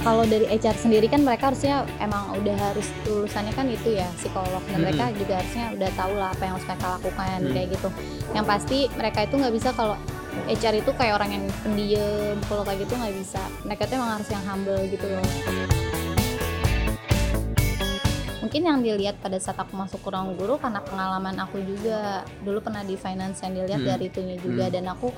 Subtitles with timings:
[0.00, 4.62] kalau dari HR sendiri kan mereka harusnya emang udah harus lulusannya kan itu ya psikolog
[4.64, 4.84] dan Mm-mm.
[4.88, 7.52] mereka juga harusnya udah tahu lah apa yang harus mereka lakukan Mm.
[7.52, 7.88] kayak gitu
[8.32, 9.96] yang pasti mereka itu nggak bisa kalau
[10.48, 14.28] HR itu kayak orang yang pendiam kalau kayak gitu nggak bisa mereka itu emang harus
[14.30, 15.26] yang humble gitu loh
[18.40, 22.58] mungkin yang dilihat pada saat aku masuk ke ruang guru karena pengalaman aku juga dulu
[22.58, 23.90] pernah di finance yang dilihat Hmm.
[23.94, 24.74] dari itunya juga Hmm.
[24.74, 25.08] dan aku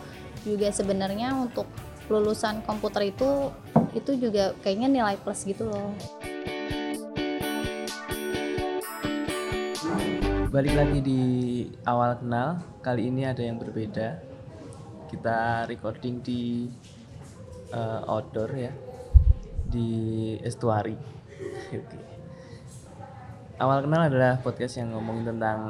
[0.43, 1.65] juga sebenarnya untuk
[2.13, 3.49] lulusan komputer itu
[3.97, 5.97] itu juga kayaknya nilai plus gitu loh
[10.53, 11.21] Balik lagi di
[11.89, 14.21] awal kenal, kali ini ada yang berbeda.
[15.09, 16.69] Kita recording di
[17.73, 18.69] eh, outdoor ya,
[19.65, 19.89] di
[20.45, 20.93] estuari.
[23.57, 25.61] Awal kenal adalah podcast yang ngomongin tentang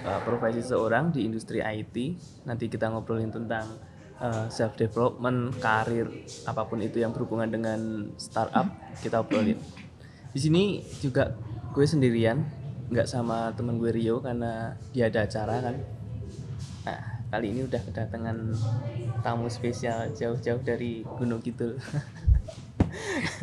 [0.00, 2.16] eh, profesi seorang di industri IT.
[2.48, 3.68] Nanti kita ngobrolin tentang
[4.48, 6.08] self development, karir,
[6.48, 7.80] apa pun itu yang berhubungan dengan
[8.16, 8.64] startup
[9.04, 9.60] kita obrolin.
[10.32, 11.36] Di sini juga
[11.76, 12.40] gue sendirian,
[12.88, 15.76] nggak sama temen gue Rio karena dia ada acara kan.
[16.88, 18.36] Nah kali ini udah kedatangan
[19.20, 21.76] tamu spesial jauh-jauh dari Gunung Kidul.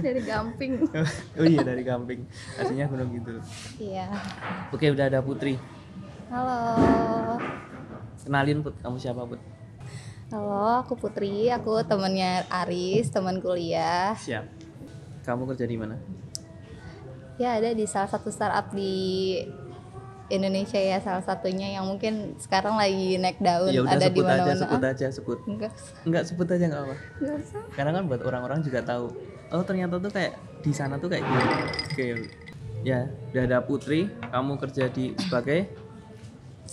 [0.02, 0.81] dari gamping
[1.38, 2.26] oh iya dari Gamping,
[2.58, 3.38] aslinya Gunung Kidul.
[3.78, 4.09] iya
[4.73, 5.61] Oke udah ada Putri.
[6.33, 7.38] halo
[8.23, 9.38] Kenalin Put, kamu siapa Put?
[10.34, 14.42] Halo aku Putri aku temennya Aris teman kuliah Siap.
[15.22, 15.95] Kamu kerja di mana?
[17.34, 19.38] ya ada di salah satu startup di
[20.30, 24.26] Indonesia ya salah satunya yang mungkin sekarang lagi naik daun Ya udah ada di sebut
[24.26, 25.39] aja, sebut aja, sebut.
[25.54, 25.72] enggak
[26.06, 26.95] Enggak sebut aja nggak apa.
[27.22, 29.14] enggak usah Karena kan buat orang-orang juga tahu.
[29.50, 31.45] Oh ternyata tuh kayak di sana tuh kayak gini.
[31.89, 32.06] Oke.
[32.84, 34.09] Ya, udah ada Putri.
[34.30, 35.70] Kamu kerja di sebagai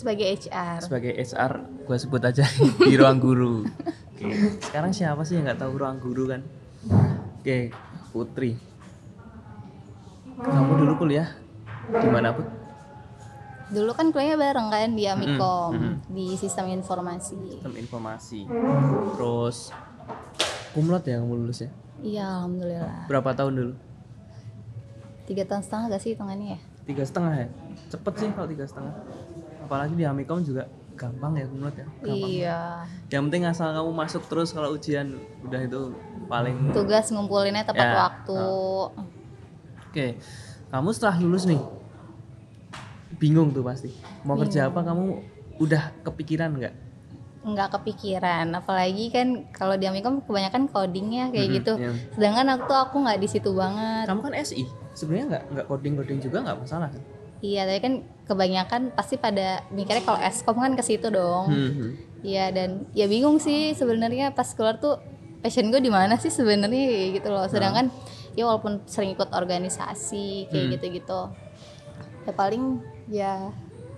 [0.00, 1.52] sebagai HR sebagai HR.
[1.84, 2.44] Gue sebut aja
[2.88, 3.68] di ruang guru.
[4.10, 4.28] Oke.
[4.58, 6.40] Sekarang siapa sih yang nggak tahu ruang guru kan?
[7.36, 7.68] Oke,
[8.08, 8.56] Putri.
[10.36, 11.28] Kamu dulu kuliah
[11.90, 12.48] di mana Put?
[13.70, 15.94] dulu kan kuliahnya bareng kan di Amikom mm-mm.
[16.10, 18.42] di sistem informasi Sistem informasi.
[19.14, 19.70] Terus
[20.74, 21.70] kumlot ya kamu lulus ya?
[22.00, 23.72] iya alhamdulillah Berapa tahun dulu?
[25.22, 27.48] tiga tahun setengah gak sih hitungannya ya Tiga setengah ya?
[27.86, 28.94] Cepet sih kalau tiga setengah.
[29.70, 30.66] Apalagi di Amikom juga
[30.98, 31.86] gampang ya kumlot ya.
[32.02, 32.26] Gampang.
[32.28, 32.60] iya
[33.06, 35.94] Yang penting asal kamu masuk terus kalau ujian udah itu
[36.26, 38.38] paling tugas ngumpulinnya tepat Ya, waktu
[39.86, 40.18] Oke,
[40.68, 41.62] kamu setelah lulus nih,
[43.16, 43.94] bingung tuh pasti.
[44.22, 45.22] Mau kerja apa kamu
[45.58, 46.74] udah kepikiran nggak?
[47.40, 51.92] nggak kepikiran apalagi kan kalau di Amikom kebanyakan codingnya kayak Mhm, gitu iya.
[52.12, 56.18] sedangkan aku aku nggak di situ banget Kamu kan SI, sebenarnya nggak nggak coding coding
[56.20, 57.00] juga nggak masalah kan?
[57.40, 57.94] iya tapi kan
[58.30, 63.36] kebanyakan pasti pada mikirnya kalau eskom kan ke situ dong Hmm, Iya dan ya bingung
[63.36, 65.00] sih sebenarnya pas keluar tuh
[65.40, 67.48] passion gue di mana sih sebenarnya gitu loh.
[67.48, 67.88] Sedangkan
[68.32, 70.72] ya walaupun sering ikut organisasi kayak Hmm.
[70.76, 71.20] gitu-gitu.
[72.22, 72.64] Ya paling
[73.08, 73.32] ya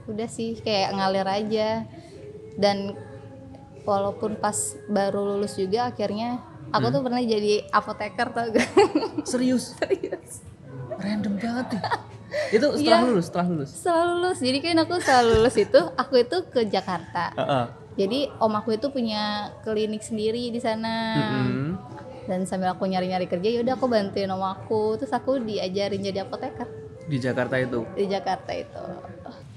[0.07, 1.83] udah sih kayak ngalir aja.
[2.55, 2.95] Dan
[3.83, 4.55] walaupun pas
[4.87, 6.39] baru lulus juga akhirnya
[6.71, 6.95] aku Hmm.
[6.95, 8.71] tuh pernah jadi apoteker tau gak?
[9.27, 9.75] Serius?
[10.97, 11.81] Random banget tuh.
[12.57, 13.07] itu setelah Iya.
[13.07, 13.71] lulus, setelah lulus.
[13.71, 17.25] Setelah lulus, jadi kan aku setelah lulus itu aku itu ke Jakarta.
[17.35, 17.65] Heeh.
[17.95, 19.23] Jadi om aku itu punya
[19.61, 20.95] klinik sendiri di sana.
[21.15, 21.77] Mm-mm.
[22.23, 26.71] dan sambil aku nyari-nyari kerja yaudah aku bantuin om aku terus aku diajarin jadi apoteker
[27.03, 27.83] Di Jakarta itu.
[27.93, 28.85] di Jakarta itu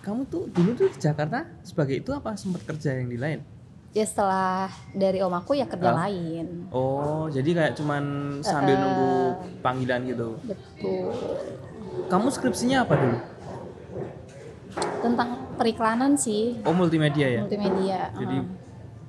[0.01, 3.45] Kamu tuh dulu tuh di Jakarta sebagai itu apa sempat kerja yang di lain?
[3.95, 8.03] Ya setelah dari om aku ya kerja lain Oh, jadi kayak cuman
[8.41, 8.81] sambil Eh.
[8.81, 9.13] nunggu
[9.61, 10.35] panggilan gitu.
[10.41, 11.15] betul
[12.05, 13.17] Kamu skripsinya apa dulu?
[15.01, 17.41] tentang periklanan sih Oh, multimedia ya.
[17.41, 18.45] multimedia Jadi uh.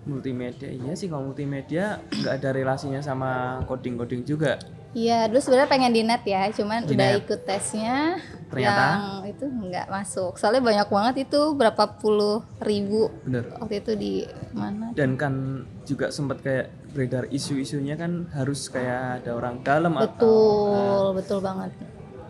[0.06, 3.30] multimedia iya sih kalau multimedia nggak ada relasinya sama
[3.66, 4.54] coding coding juga
[4.92, 7.20] Iya, dulu sebenarnya pengen di net ya, cuman Di udah net.
[7.20, 8.16] ikut tesnya
[8.46, 8.84] Ternyata?
[8.86, 10.32] yang itu nggak masuk.
[10.34, 14.12] Soalnya banyak banget itu berapa puluh ribu bener waktu itu di
[14.52, 14.94] mana?
[14.94, 15.34] dan kan
[15.82, 21.70] juga sempat kayak beredar isu-isunya kan harus kayak ada orang dalam atau Betul, betul banget.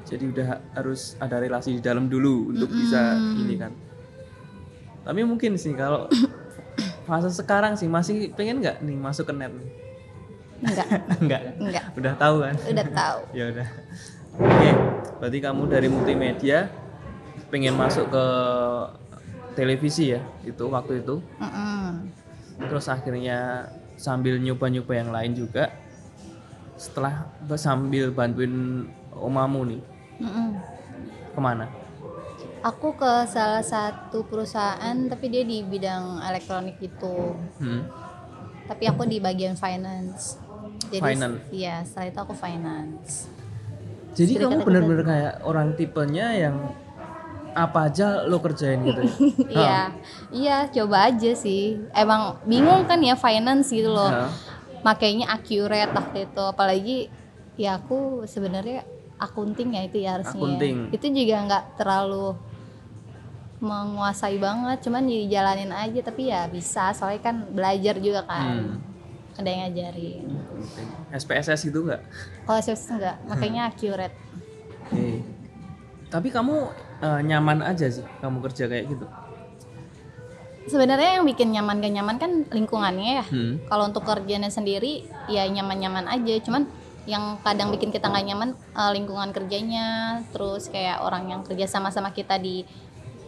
[0.04, 3.70] jadi udah harus ada relasi di dalam dulu untuk bisa ini kan
[5.02, 6.10] tapi mungkin sih kalau
[7.06, 9.70] fase sekarang sih masih pengen nggak nih masuk ke net nih
[10.62, 10.88] Enggak,
[11.22, 11.84] enggak enggak.
[11.96, 13.18] udah tahu kan Udah tahu.
[13.38, 13.68] ya udah
[14.36, 14.70] oke
[15.20, 16.58] berarti kamu dari multimedia
[17.48, 18.24] pengen masuk ke
[19.54, 22.10] televisi ya itu waktu itu Mm-mm.
[22.68, 25.72] terus akhirnya sambil nyoba-nyoba yang lain juga
[26.76, 27.24] setelah
[27.56, 28.84] sambil bantuin
[29.16, 29.82] omamu nih
[30.20, 30.48] Mm-mm.
[31.32, 31.66] ke mana
[32.64, 37.38] Aku ke salah satu perusahaan tapi dia di bidang elektronik gitu.
[37.62, 37.82] hmm.
[38.66, 40.42] Tapi aku di bagian finance.
[40.86, 41.38] Jadi Finance.
[41.50, 43.12] iya setelah itu aku finance
[44.12, 46.56] Jadi Sedikit kamu benar-benar kayak orang tipenya yang
[47.52, 49.12] apa aja lo kerjain gitu ya?
[49.56, 49.80] iya
[50.30, 54.28] iya coba aja sih emang bingung kan ya finance gitu loh Hah?
[54.80, 56.98] makanya accurate waktu itu apalagi
[57.56, 58.84] ya aku sebenarnya
[59.16, 60.92] akunting ya itu ya harusnya Akunting.
[60.92, 62.36] itu juga nggak terlalu
[63.56, 68.95] menguasai banget cuman dijalanin aja tapi ya bisa soalnya kan belajar juga kan Hmm.
[69.36, 70.24] Ada yang ngajarin.
[71.10, 72.02] SPSS gitu nggak?
[72.42, 74.16] kalau sales enggak makanya accurate
[74.86, 75.20] Oke.
[76.06, 76.56] Tapi kamu
[76.98, 79.06] eh, nyaman aja sih kamu kerja kayak gitu.
[80.66, 83.62] sebenarnya yang bikin nyaman gak nyaman kan lingkungannya ya Hmm.
[83.64, 86.66] kalau untuk kerjanya sendiri ya nyaman-nyaman aja cuman
[87.06, 89.86] yang kadang bikin kita nggak nyaman eh, lingkungan kerjanya
[90.28, 92.66] terus kayak orang yang kerja sama-sama kita di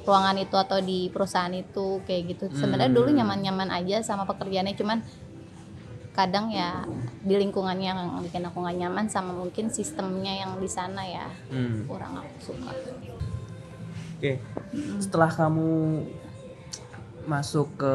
[0.03, 3.19] ruangan itu atau di perusahaan itu kayak gitu sebenarnya dulu Hmm.
[3.19, 4.99] nyaman-nyaman aja sama pekerjaannya cuman
[6.13, 6.83] kadang ya
[7.23, 11.87] di lingkungannya yang bikin aku nggak nyaman sama mungkin sistemnya yang di sana ya Hmm.
[11.87, 12.73] kurang aku suka
[14.19, 14.35] Oke.
[14.99, 16.03] Setelah kamu
[17.23, 17.95] masuk ke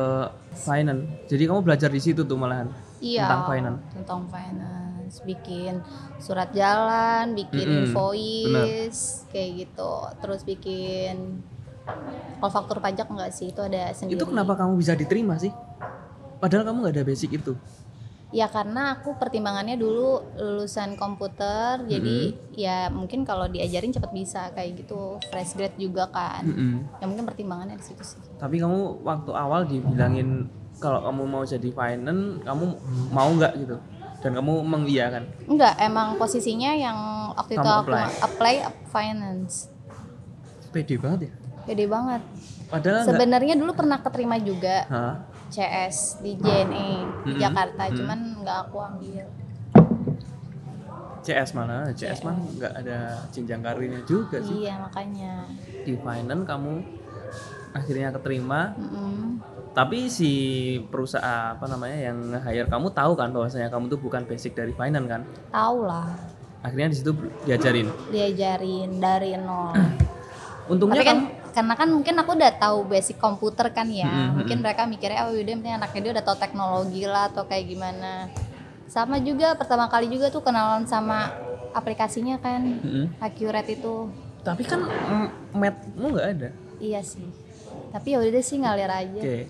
[0.63, 2.71] finance, jadi kamu belajar di situ tuh malahan
[3.03, 3.81] Iya, tentang finance.
[3.91, 5.83] tentang finance, bikin
[6.23, 9.93] surat jalan, bikin Mm-mm, invoice, kayak gitu.
[10.23, 11.43] Terus bikin
[12.39, 14.15] kalau faktur pajak enggak sih, itu ada sendiri.
[14.15, 15.51] Itu kenapa kamu bisa diterima sih?
[16.39, 17.51] Padahal kamu nggak ada basic itu.
[18.33, 24.81] Ya karena aku pertimbangannya dulu lulusan komputer, jadi ya mungkin kalau diajarin cepat bisa kayak
[24.81, 25.21] gitu.
[25.29, 26.41] Fresh grade juga kan.
[26.41, 26.97] Mm-mm.
[26.97, 28.17] Ya mungkin pertimbangannya di situ sih.
[28.41, 30.49] Tapi kamu waktu awal dibilangin
[30.81, 32.65] kalau kamu mau jadi finance, kamu
[33.13, 33.77] mau nggak gitu?
[34.25, 35.23] Dan kamu mengiyakan.
[35.45, 36.97] Enggak, emang posisinya yang
[37.37, 38.07] waktu itu Kamu aku apply?
[38.25, 38.55] apply
[38.89, 39.69] finance.
[40.73, 41.31] Pede banget ya.
[41.69, 42.21] Gede banget.
[42.73, 43.05] Padahal.
[43.05, 45.15] Sebenarnya dulu pernah keterima juga Hah?
[45.53, 46.89] CS di JNE
[47.23, 47.37] Mm-mm.
[47.37, 47.93] Jakarta, Mm.
[47.93, 49.25] cuman nggak aku ambil.
[51.23, 51.87] CS mana?
[51.89, 52.97] CS mah nggak ada
[53.29, 54.65] jenjang karirnya juga sih.
[54.65, 55.47] Iya makanya.
[55.79, 56.73] Di finance kamu
[57.71, 59.39] akhirnya keterima, Mm-mm.
[59.71, 60.31] tapi si
[60.83, 65.07] perusahaan apa namanya yang hire kamu tahu kan bahwasanya kamu tuh bukan basic dari finance
[65.07, 65.21] kan?
[65.49, 66.11] Tahu lah,
[66.59, 67.11] Akhirnya di situ
[67.43, 67.87] diajarin.
[68.09, 69.71] diajarin dari nol.
[70.71, 74.09] Untungnya Tapi kan kamu karena kan mungkin aku udah tahu basic komputer kan ya.
[74.09, 78.25] Mm-mm, Mungkin mereka mikirnya oh udah anaknya dia udah tahu teknologi lah atau kayak gimana.
[78.89, 81.29] Sama juga pertama kali juga tuh kenalan sama
[81.77, 82.81] aplikasinya kan.
[82.81, 83.05] Mm-mm.
[83.21, 84.09] Accurate itu.
[84.41, 86.49] Tapi kan mm, mathmu nggak ada.
[86.81, 87.29] Iya sih.
[87.93, 89.21] Tapi ya udah deh sih ngalir aja.
[89.21, 89.45] Oke.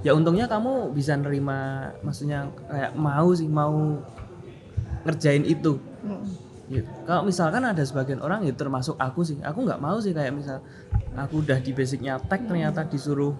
[0.00, 4.00] Ya untungnya kamu bisa nerima, maksudnya kayak mau sih mau
[5.04, 5.76] ngerjain itu.
[6.00, 6.47] Mm-mm.
[6.68, 6.88] Gitu.
[7.04, 10.60] Kalau misalkan ada sebagian orang ya termasuk aku sih, aku nggak mau sih kayak misal
[11.16, 13.32] aku udah di basicnya tech ternyata disuruh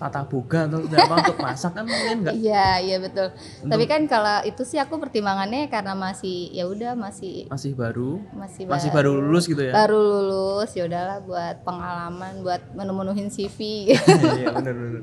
[0.00, 2.32] tata boga atau apa untuk masak kan mungkin nggak.
[2.32, 3.28] Iya, iya betul.
[3.68, 8.64] Tapi kan kalau itu sih aku pertimbangannya karena masih ya udah masih Masih baru, masih,
[8.64, 9.76] masih ba- baru lulus gitu ya.
[9.76, 13.92] baru lulus ya udahlah buat pengalaman buat menu-menuhin CV.
[14.40, 15.02] Iya benar benar.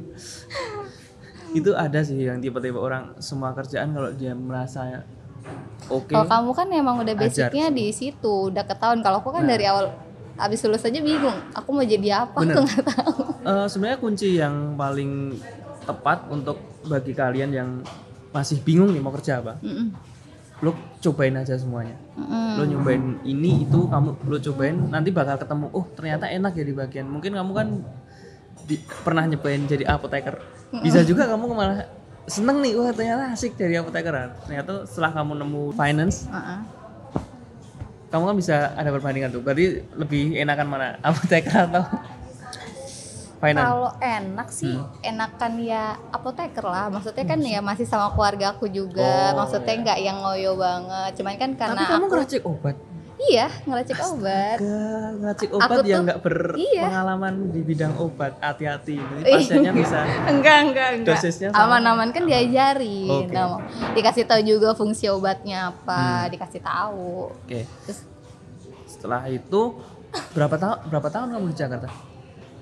[1.53, 5.05] Itu ada sih yang tipe-tipe orang semua kerjaan kalau dia merasa
[5.87, 6.11] oke.
[6.11, 7.49] Kalau kamu kan emang udah Ajar.
[7.49, 8.99] basicnya di situ, udah ketahuan.
[8.99, 9.93] Kalau aku kan dari awal
[10.37, 12.57] abis lulus aja bingung, aku mau jadi apa Bener.
[12.57, 13.13] aku nggak tahu.
[13.41, 15.33] Eh, sebenarnya kunci yang paling
[15.81, 17.69] tepat untuk bagi kalian yang
[18.29, 19.87] masih bingung nih mau kerja apa, Mm-mm.
[20.61, 21.97] lo cobain aja semuanya.
[22.13, 22.53] Mm-mm.
[22.53, 25.73] Lo nyobain ini itu kamu lo cobain nanti bakal ketemu.
[25.73, 27.07] Oh ternyata enak ya di bagian.
[27.07, 27.67] Mungkin kamu kan
[28.67, 30.37] di- pernah nyobain jadi apoteker.
[30.83, 31.87] Bisa juga kamu malah
[32.27, 32.75] seneng nih.
[32.75, 34.35] Wah ternyata asik jadi apoteker.
[34.45, 36.59] Ternyata setelah kamu nemu finance, Uh-uh.
[38.07, 39.41] kamu kan bisa ada perbandingan tuh.
[39.41, 39.65] Berarti
[39.95, 41.83] lebih enakan mana apoteker atau
[43.37, 43.63] finance?
[43.63, 44.91] Kalau enak sih, Hmm.
[45.01, 46.87] enakan ya apoteker lah.
[46.87, 49.31] Maksudnya kan ya masih sama keluarga aku juga.
[49.33, 49.81] Oh, Maksudnya iya.
[49.83, 51.11] nggak yang ngoyo banget.
[51.15, 52.75] Cuman kan karena Tapi kamu aku ngeracik obat.
[53.19, 54.57] Iya ngeracik obat.
[54.57, 56.19] Gak ngeracik Aku obat yang tuh- nggak
[56.55, 56.83] iya.
[56.85, 58.37] berpengalaman di bidang obat.
[58.37, 58.95] Hati-hati.
[58.95, 59.99] Ini pasiennya bisa.
[60.33, 61.65] enggak enggak enggak Dosisnya sama.
[61.73, 63.33] aman-aman kan diajarin Oke.
[63.33, 63.57] Nah,
[63.91, 65.71] dikasih tahu juga fungsi obatnya Hmm.
[65.73, 67.65] apa dikasih tahu Oke.
[67.83, 68.05] terus
[68.87, 69.77] Setelah itu
[70.31, 71.89] berapa tahun berapa tahun kamu di Jakarta?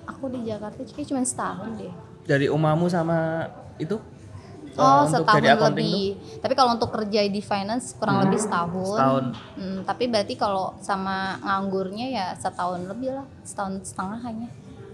[0.06, 1.94] aku di Jakarta cuma setahun deh
[2.24, 3.46] Dari umamu sama
[3.76, 4.00] itu?
[4.76, 6.04] Eh, oh untuk setahun jadi lebih
[6.38, 9.26] tapi kalau untuk kerja di finance kurang lebih setahun Setahun.
[9.56, 14.50] Hmm, tapi berarti kalau sama nganggurnya ya setahun lebih lah setahun setengah hanya.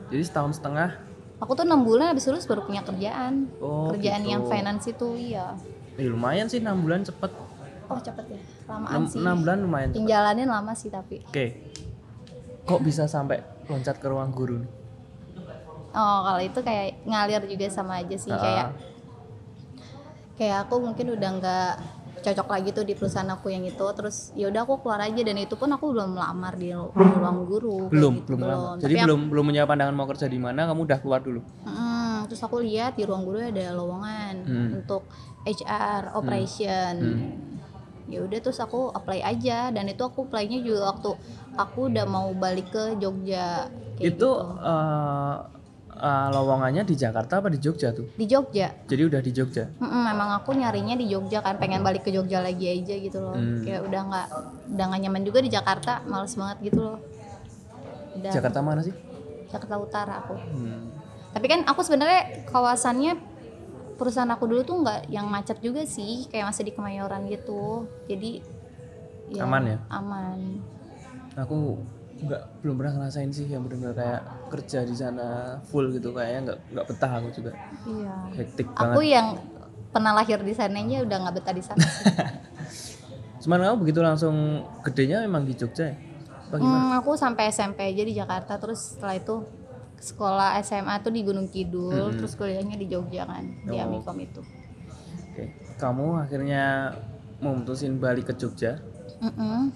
[0.08, 0.90] Jadi setahun setengah.
[1.38, 4.30] aku tuh enam bulan habis lulus baru punya kerjaan Oh, kerjaan gitu.
[4.30, 5.58] yang finance itu iya
[5.94, 7.34] Eh, lumayan sih 6 bulan cepet.
[7.88, 9.90] oh cepet ya lamaan 6, sih bulan lumayan.
[9.90, 10.00] cepet.
[10.00, 11.46] Dijalanin lama sih tapi Oke.
[12.62, 14.72] Kok bisa sampai loncat ke ruang guru nih?
[15.92, 18.38] Oh, kalau itu kayak ngalir juga sama aja sih Ah.
[18.38, 18.68] kayak
[20.42, 21.72] kayak aku mungkin udah nggak
[22.22, 25.38] cocok lagi tuh di perusahaan aku yang itu terus ya udah aku keluar aja dan
[25.38, 26.78] itu pun aku belum melamar di, di
[27.14, 30.26] ruang guru belum gitu, belum lama Tapi jadi aku- belum belum punya pandangan mau kerja
[30.26, 34.34] di mana kamu udah keluar dulu Mm, terus aku lihat di ruang guru ada lowongan
[34.42, 34.70] Hmm.
[34.76, 35.06] untuk
[35.44, 37.30] HR operation Hmm.
[38.06, 41.10] ya udah terus aku apply aja dan itu aku apply-nya juga waktu
[41.56, 44.30] aku udah mau balik ke Jogja kayak itu gitu.
[44.60, 45.38] eh,
[46.02, 48.10] eh, lowongannya di Jakarta apa di Jogja tuh?
[48.18, 48.74] Di Jogja.
[48.90, 49.70] Jadi udah di Jogja?
[49.78, 53.38] Mm-mm, memang aku nyarinya di Jogja kan pengen balik ke Jogja lagi aja gitu loh.
[53.38, 53.62] Hmm.
[53.62, 54.28] kayak udah nggak
[54.74, 56.98] udah nggak nyaman juga di Jakarta males banget gitu loh.
[58.18, 58.94] Udah Jakarta mana sih?
[59.54, 60.36] Jakarta Utara aku.
[60.36, 60.90] Hmm.
[61.32, 63.16] tapi kan aku sebenarnya kawasannya
[63.96, 67.88] perusahaan aku dulu tuh nggak yang macet juga sih kayak masih di Kemayoran gitu.
[68.10, 68.44] Jadi
[69.40, 69.78] Aman ya?
[69.88, 70.60] aman.
[71.40, 71.80] Aku
[72.22, 74.22] nggak belum pernah ngerasain sih yang benar-benar kayak
[74.54, 77.52] kerja di sana full gitu kayaknya nggak nggak betah aku juga.
[77.86, 78.16] Iya.
[78.38, 79.16] Hektik aku banget.
[79.18, 79.28] yang
[79.92, 81.84] pernah lahir di sananya udah nggak betah di sana
[83.44, 84.36] cuman kamu begitu langsung
[84.88, 85.96] gedenya memang di Jogja ya?
[86.52, 89.44] Hmm, aku sampai SMP aja di Jakarta terus setelah itu
[90.00, 92.18] sekolah SMA tuh di Gunung Kidul Mm-mm.
[92.20, 93.84] terus kuliahnya di Jogja kan di Oh.
[93.84, 94.42] Amikom itu.
[95.32, 95.44] Oke
[95.76, 96.96] kamu akhirnya
[97.40, 98.80] memutusin balik ke Jogja?
[99.20, 99.72] Mm-mm.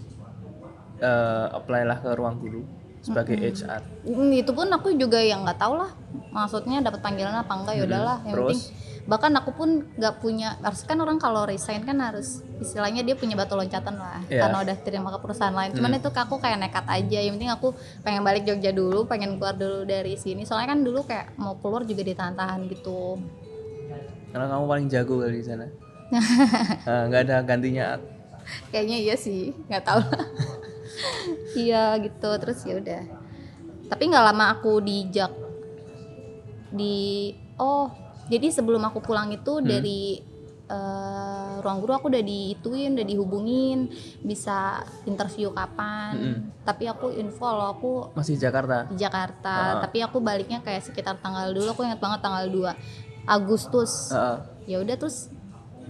[1.02, 2.62] Eh apply lah ke ruang guru
[3.06, 5.90] sebagai HR Mm, itu pun aku juga yang nggak tahu lah.
[6.34, 8.50] Maksudnya dapat panggilan apa enggak ya udahlah yang Terus?
[8.50, 9.70] penting bahkan aku pun
[10.02, 14.18] nggak punya harus kan orang kalau resign kan harus istilahnya dia punya batu loncatan lah.
[14.26, 14.50] Iya.
[14.50, 15.78] karena udah terima ke perusahaan lain.
[15.78, 17.20] Cuman itu aku kayak nekat aja.
[17.22, 17.68] Yang penting aku
[18.02, 20.42] pengen balik Jogja dulu pengen keluar dulu dari sini.
[20.42, 23.22] Soalnya kan dulu kayak mau keluar juga ditahan-tahan gitu.
[24.34, 25.66] Karena kamu paling jago kali di sana.
[26.82, 28.02] Eh, nggak ada gantinya.
[28.74, 30.02] Kayaknya iya sih nggak tahu
[31.56, 33.02] iya gitu terus ya udah
[33.86, 35.32] tapi nggak lama aku di Jak
[36.72, 37.88] di oh
[38.26, 39.68] jadi sebelum aku pulang itu Hmm.
[39.68, 40.18] dari
[40.66, 43.86] eh, ruang guru aku udah diituin udah dihubungin
[44.20, 46.38] bisa interview kapan Mm-mm.
[46.66, 49.74] tapi aku info kalau aku masih Jakarta di Jakarta Ah.
[49.80, 52.74] tapi aku baliknya kayak sekitar tanggal dulu aku ingat banget tanggal 2
[53.28, 54.38] Agustus Heeh.
[54.66, 55.30] ya udah terus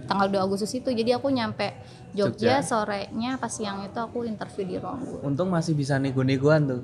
[0.04, 1.72] tanggal 2 Agustus itu jadi aku nyampe
[2.12, 2.62] Jogja, Jogja.
[2.62, 6.82] sorenya pas siang itu aku interview di ruang guru untung masih bisa nego-negoan tuh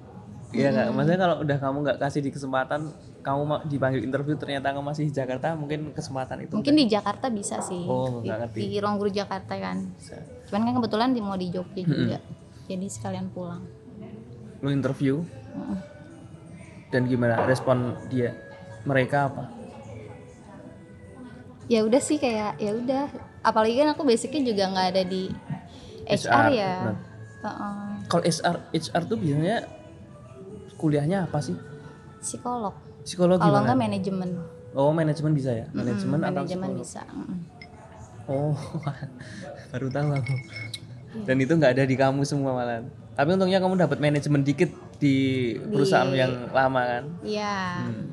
[0.52, 0.92] Iya Hmm.
[0.92, 2.92] maksudnya kalau udah kamu nggak kasih di kesempatan,
[3.24, 7.56] kamu dipanggil interview ternyata kamu masih di Jakarta, mungkin kesempatan itu mungkin di Jakarta bisa
[7.64, 8.60] sih Oh, di, ngerti.
[8.60, 10.20] di ruang guru Jakarta kan bisa.
[10.44, 12.20] cuman kan kebetulan di mau di Jogja juga
[12.68, 13.64] jadi sekalian pulang
[14.60, 15.24] Lu interview
[15.56, 15.78] Mm-mm.
[16.88, 18.36] dan gimana respon dia?
[18.84, 19.48] Mereka apa?
[21.72, 23.08] Ya udah sih kayak ya udah
[23.40, 25.32] apalagi kan aku basicnya juga nggak ada di
[26.04, 26.96] HR, HR, ya benar.
[27.42, 27.88] Heeh.
[28.12, 29.56] Kalau HR, HR tuh biasanya
[30.76, 31.56] kuliahnya apa sih?
[32.22, 34.30] psikolog Psikologi kalau nggak manajemen
[34.72, 35.66] Oh manajemen bisa ya?
[35.76, 36.80] Manajemen atau manajemen psikolog?
[36.80, 37.02] bisa.
[38.24, 38.56] Oh,
[39.74, 40.36] baru tahu aku.
[41.28, 42.80] Dan itu nggak ada di kamu semua malah.
[43.12, 47.04] Tapi untungnya kamu dapat manajemen dikit di perusahaan Di- yang lama kan.
[47.20, 47.56] Iya.
[47.84, 48.06] Hmm.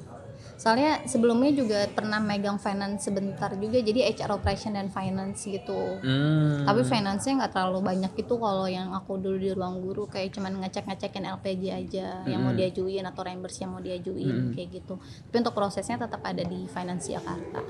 [0.60, 6.04] Soalnya sebelumnya juga pernah megang finance sebentar juga, jadi HR operation dan finance gitu.
[6.04, 6.68] Hmm.
[6.68, 10.60] Tapi finance-nya nggak terlalu banyak itu kalau yang aku dulu di ruang guru kayak cuman
[10.60, 12.60] ngecek-ngecekin LPG aja yang mau Mm-mm.
[12.60, 14.51] diajuin atau reimburse yang mau diajuin Mm-mm.
[14.51, 15.00] kayak gitu.
[15.00, 17.63] Tapi untuk prosesnya tetap ada di finance Jakarta.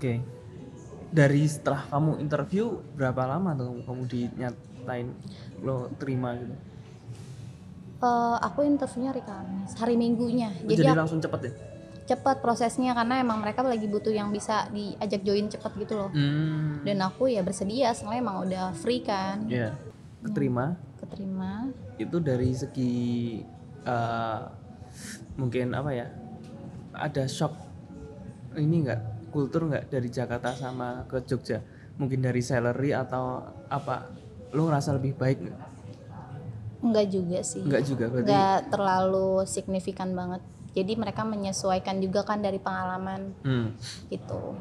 [0.00, 0.24] Oke.
[1.12, 5.12] Dari setelah kamu interview berapa lama tuh kamu dinyatain
[5.60, 6.56] lo terima gitu?
[7.96, 10.52] Eh, aku interviewnya hari Kamis, hari Minggunya.
[10.52, 11.75] Oh, Jadi, Jadi, aku langsung cepet ya?
[12.06, 16.10] Cepat prosesnya karena emang mereka lagi butuh yang bisa diajak join cepat gitu loh.
[16.14, 16.86] Hmm.
[16.86, 19.44] Dan aku ya bersedia, soalnya emang udah free kan.
[19.50, 19.74] Ya.
[20.22, 20.78] Keterima.
[21.02, 21.70] Keterima.
[21.98, 22.94] Itu dari segi
[23.82, 24.40] eh,
[25.36, 26.06] mungkin apa ya?
[26.96, 27.52] Ada shock
[28.56, 31.60] ini enggak kultur nggak dari Jakarta sama ke Jogja?
[31.98, 34.08] Mungkin dari salary atau apa?
[34.54, 35.60] Lo ngerasa lebih baik nggak?
[36.86, 37.62] Enggak juga sih.
[37.66, 38.30] Enggak juga berarti.
[38.30, 40.42] Enggak terlalu signifikan banget.
[40.76, 43.72] Jadi mereka menyesuaikan juga kan dari pengalaman Hmm.
[44.06, 44.52] gitu.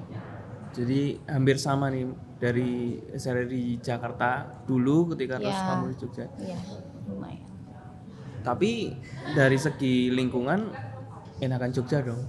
[0.72, 2.72] Jadi hampir sama nih dari
[3.16, 5.68] salary di Jakarta dulu ketika terus Ya.
[5.70, 6.26] kamu di Jogja.
[6.38, 6.60] Iya,
[7.06, 7.44] lumayan.
[8.42, 8.96] Tapi
[9.34, 10.72] dari segi lingkungan
[11.38, 12.24] enakan Jogja dong.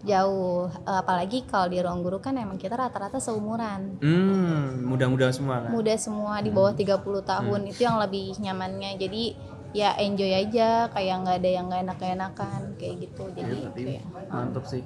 [0.00, 4.00] Jauh, apalagi kalau di ruang guru kan emang kita rata-rata seumuran.
[4.00, 5.70] Hmm, mudah-mudah semua kan.
[5.70, 8.96] Muda semua di bawah 30 tahun itu yang lebih nyamannya.
[8.96, 9.36] Jadi
[9.70, 13.22] ya enjoy aja kayak nggak ada yang nggak enak-enakan kayak gitu.
[13.34, 14.82] Ya, Jadi berarti kayak mantep sih.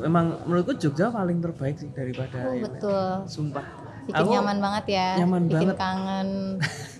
[0.00, 3.10] Memang menurutku Jogja paling terbaik sih daripada oh, betul.
[3.28, 3.64] Sumpah.
[4.08, 5.08] Bikin Aku- nyaman banget ya.
[5.20, 5.76] nyaman bikin banget.
[5.76, 6.28] kangen.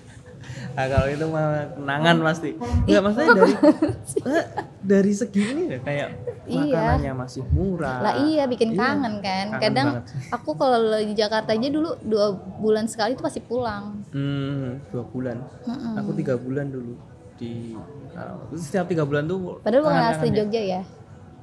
[0.80, 2.50] Nah, kalau itu mah kenangan pasti.
[2.56, 3.52] Enggak maksudnya dari
[4.32, 4.44] eh,
[4.80, 6.08] dari segi ini ya kayak
[6.46, 6.64] Iya.
[6.72, 8.00] makanannya masih murah.
[8.00, 9.46] Lah iya bikin Iya, kangen kan.
[9.46, 14.00] kangen Kadang banget aku kalau di Jakarta aja dulu dua bulan sekali tuh pasti pulang.
[14.08, 15.37] Hmm, dua bulan.
[15.62, 16.00] Mm-mm.
[16.00, 16.96] Aku tiga bulan dulu
[17.37, 17.76] di
[18.10, 20.28] uh, setiap tiga bulan tuh Padahal bukan asli.
[20.32, 20.82] Jogja ya.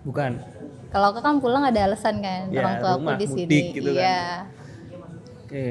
[0.01, 0.32] Bukan.
[0.88, 3.60] Kalau aku kan pulang ada alasan kan Ya, orang tua aku rumah, di sini.
[3.72, 4.01] gitu kan.
[4.01, 4.22] Iya.
[5.44, 5.65] Oke.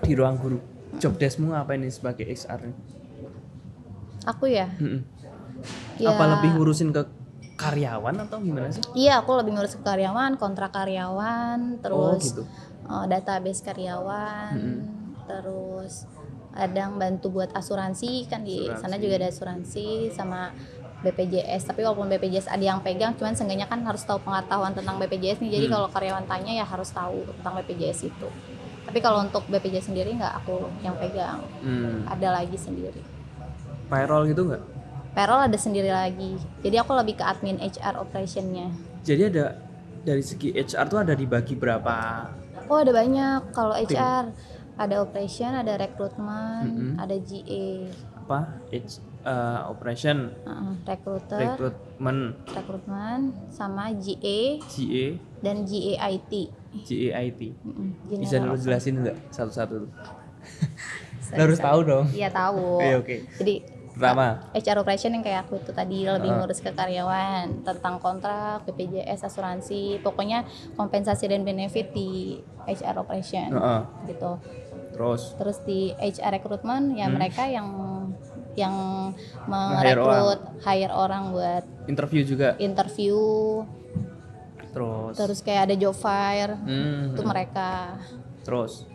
[0.00, 0.58] Di ruang guru.
[0.98, 2.66] Job deskmu apa ini sebagai XR?
[4.26, 4.68] Aku ya.
[4.76, 5.06] Mm-mm.
[5.96, 6.10] Ya.
[6.10, 7.04] Apa lebih ngurusin ke
[7.54, 8.80] karyawan atau gimana sih?
[8.96, 12.42] Iya, aku lebih ngurus ke karyawan, kontrak karyawan, oh terus gitu.
[12.84, 14.78] eh, database karyawan, Mm-mm.
[15.28, 16.08] terus
[16.50, 18.80] kadang bantu buat asuransi kan di Asuransi.
[18.82, 20.50] sana juga ada asuransi sama
[21.00, 21.64] BPJS.
[21.64, 25.50] Tapi walaupun BPJS ada yang pegang, cuman seenggaknya kan harus tahu pengetahuan tentang BPJS nih.
[25.54, 25.74] Jadi Hmm.
[25.74, 28.28] kalau karyawan tanya ya harus tahu tentang BPJS itu.
[28.80, 32.02] Tapi kalau untuk BPJS sendiri nggak aku yang pegang, Hmm.
[32.04, 33.00] ada lagi sendiri.
[33.86, 34.62] Payroll gitu nggak?
[35.12, 36.38] Payroll ada sendiri lagi.
[36.60, 38.70] Jadi aku lebih ke admin HR operationnya.
[39.02, 39.58] Jadi ada
[40.00, 42.26] dari segi HR tuh ada dibagi berapa?
[42.66, 43.74] Oh ada banyak kalau.
[43.74, 44.30] HR
[44.76, 46.94] ada operation, ada rekrutmen, Mm-mm.
[46.96, 48.38] ada GA, Apa?
[48.70, 55.06] H, uh, operation, uh, recruiter, rekrutmen, rekrutmen, sama GA GA,
[55.40, 56.32] dan GAIT.
[56.86, 57.40] GAIT.
[57.66, 57.88] Mm-mm,
[58.20, 59.88] Bisa dulu jelasin nggak satu-satu?
[61.30, 61.46] Officer.
[61.46, 62.06] Harus tahu dong.
[62.10, 62.82] Iya tahu.
[62.82, 63.16] Oke oke.
[63.38, 63.54] Jadi
[63.90, 64.38] Pertama.
[64.54, 70.00] HR operation yang kayak aku itu tadi lebih ngurus ke karyawan tentang kontrak, BPJS, asuransi,
[70.00, 73.82] pokoknya kompensasi dan benefit di HR operation Heeh.
[74.08, 74.40] gitu.
[74.94, 77.18] Terus Terus di HR recruitment ya Hmm.
[77.18, 77.66] mereka yang
[78.52, 78.74] yang
[79.44, 82.54] merekrut hire orang buat interview juga.
[82.56, 83.16] interview
[84.70, 85.14] Terus.
[85.16, 87.98] terus kayak ada job fair Hmm, itu mereka
[88.40, 88.86] Terus.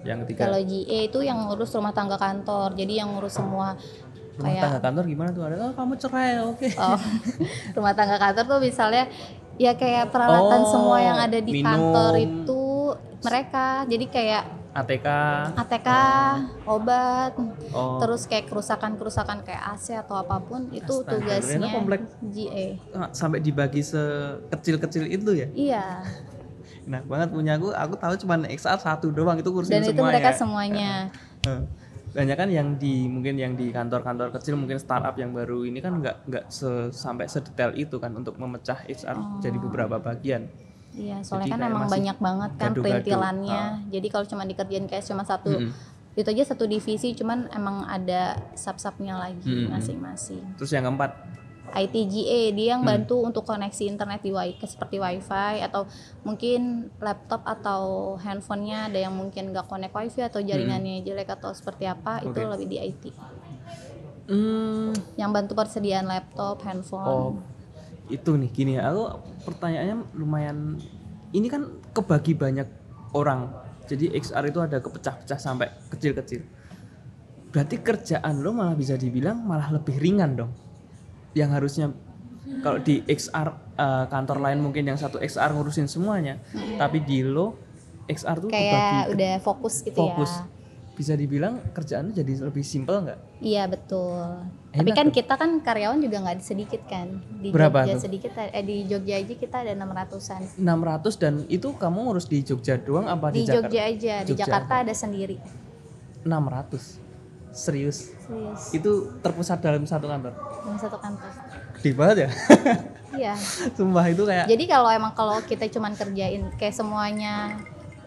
[0.00, 0.40] Yang ketiga.
[0.46, 3.80] kalau GA itu yang ngurus rumah tangga kantor jadi yang ngurus semua
[4.34, 5.42] Rumah kayak tangga kantor gimana tuh?
[5.42, 6.66] Ada, oh kamu cerai, oke.
[6.76, 6.98] oh,
[7.78, 9.04] rumah tangga kantor tuh misalnya
[9.54, 11.64] ya kayak peralatan Oh, semua yang ada di minum.
[11.64, 12.62] kantor itu
[13.22, 14.44] mereka jadi kayak
[14.74, 15.06] ATK.
[15.54, 15.88] ATK
[16.66, 17.32] obat
[17.70, 17.98] Oh.
[17.98, 22.00] terus kayak kerusakan-kerusakan kayak AC atau apa pun itu Astaga, tugasnya komplek.
[22.24, 25.48] GA Ah, sampai dibagi sekecil-kecil itu ya.
[25.50, 25.86] iya
[26.86, 27.72] Enak banget punya aku.
[27.72, 30.36] Aku tahu cuma XR satu doang itu kursi dan itu semua mereka ya.
[30.36, 30.92] semuanya.
[32.10, 35.96] Banyak kan yang di mungkin yang di kantor-kantor kecil mungkin startup yang baru ini kan
[35.96, 40.46] nggak nggak se- sampai sedetail itu kan untuk memecah HR jadi beberapa bagian.
[40.94, 42.82] Iya Jadi soalnya kan kayak emang banyak banget kan gado-gado.
[42.82, 43.78] perintilannya Ah.
[43.86, 45.70] jadi kalau cuma dikerjain kayak cuma satu Mm-mm.
[46.14, 48.22] itu aja satu divisi cuman emang ada
[48.54, 49.70] sub-subnya lagi Mm-mm.
[49.70, 51.10] masing-masing Terus yang keempat,
[51.74, 52.90] ITGA dia yang Hmm.
[52.94, 55.90] bantu untuk koneksi internet di wi seperti wifi atau
[56.22, 56.60] mungkin
[56.98, 57.82] laptop atau
[58.16, 62.46] handphonenya ada yang mungkin nggak connect wifi atau jaringannya jelek atau seperti apa itu Hmm.
[62.46, 62.52] Oke.
[62.54, 63.04] lebih di IT
[64.24, 67.30] hmm, yang bantu persediaan laptop handphone oh
[68.12, 70.76] itu nih gini ya, aku pertanyaannya lumayan.
[71.34, 71.62] Ini kan
[71.96, 72.68] kebagi banyak
[73.16, 73.50] orang.
[73.84, 76.40] Jadi XR itu ada kepecah-pecah sampai kecil-kecil.
[77.52, 80.52] Berarti kerjaan lo malah bisa dibilang malah lebih ringan dong.
[81.36, 81.86] Yang harusnya
[82.62, 86.40] kalau di XR eh, kantor lain mungkin yang satu XR ngurusin semuanya,
[86.80, 87.56] tapi di lo
[88.08, 90.32] XR tuh kebagi kayak udah fokus gitu fokus.
[90.32, 90.53] ya
[90.94, 93.20] Bisa dibilang kerjaan jadi lebih simpel nggak?
[93.42, 94.14] iya betul.
[94.70, 95.14] Enak tapi kan tuh.
[95.18, 97.18] kita kan karyawan juga nggak sedikit kan?
[97.42, 98.02] Di Berapa Jogja tuh?
[98.06, 102.78] sedikit eh di Jogja aja kita ada 600-an 600 dan itu kamu ngurus di Jogja
[102.78, 103.66] doang apa di, di Jakarta?
[103.66, 104.32] Jogja aja di.
[104.38, 105.36] Jakarta ada sendiri.
[106.22, 107.04] 600
[107.54, 108.10] serius?
[108.26, 108.62] Serius.
[108.74, 110.32] Itu terpusat dalam satu kantor?
[110.34, 111.30] Dalam satu kantor.
[111.78, 112.30] Gede banget ya?
[113.14, 113.34] Iya.
[113.78, 117.54] Sumpah itu kayak Jadi kalau emang kalau kita cuman kerjain kayak semuanya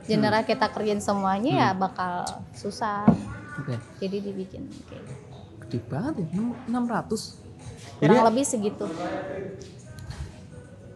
[0.07, 0.49] general Hmm.
[0.49, 3.03] kita kerjain semuanya ya bakal susah.
[3.57, 5.05] Oke, Jadi dibikin kayak
[5.61, 7.43] gede banget ya enam- 600
[7.97, 8.85] jadi kurang lebih segitu.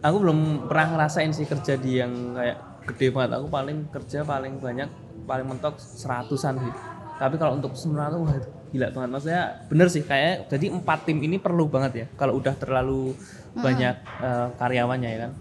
[0.00, 3.30] aku belum pernah ngerasain sih kerja di yang kayak gede banget.
[3.36, 4.88] Aku paling kerja paling banyak
[5.22, 6.72] paling mentok seratusan sih.
[7.14, 9.10] Tapi kalau untuk 900 wah itu gila banget.
[9.10, 13.14] Maksudnya bener sih kayak jadi empat tim ini perlu banget ya kalau udah terlalu
[13.54, 15.32] banyak eh, karyawannya ya kan.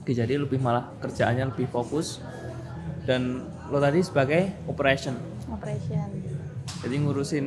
[0.00, 2.22] Oke, jadi lebih malah kerjaannya lebih fokus
[3.06, 5.14] dan lo tadi sebagai operation
[5.48, 6.10] Operation.
[6.82, 7.46] jadi ngurusin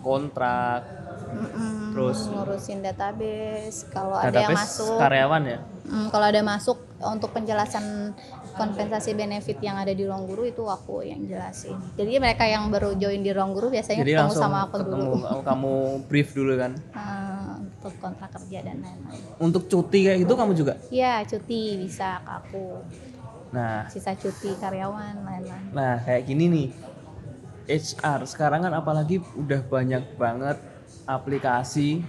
[0.00, 0.82] kontrak
[1.26, 1.90] Mm-mm.
[1.90, 2.28] Terus?
[2.28, 3.88] ngurusin database.
[3.88, 8.14] Kalau ada yang masuk, karyawan ya mm, kalau ada masuk untuk penjelasan
[8.52, 11.76] kompensasi benefit yang ada di ruang guru itu aku yang jelasin.
[11.92, 15.12] Jadi mereka yang baru join di ruang guru biasanya jadi ketemu sama aku ketemu dulu
[15.18, 19.22] kamu- kamu brief dulu kan Eh, untuk kontrak kerja dan lain-lain.
[19.38, 22.66] untuk cuti kayak gitu kamu juga Iya cuti bisa ke aku.
[23.54, 26.68] Nah sisa cuti karyawan lain-lain nah kayak gini nih
[27.66, 30.58] HR sekarang kan apalagi udah banyak banget
[31.02, 32.02] aplikasi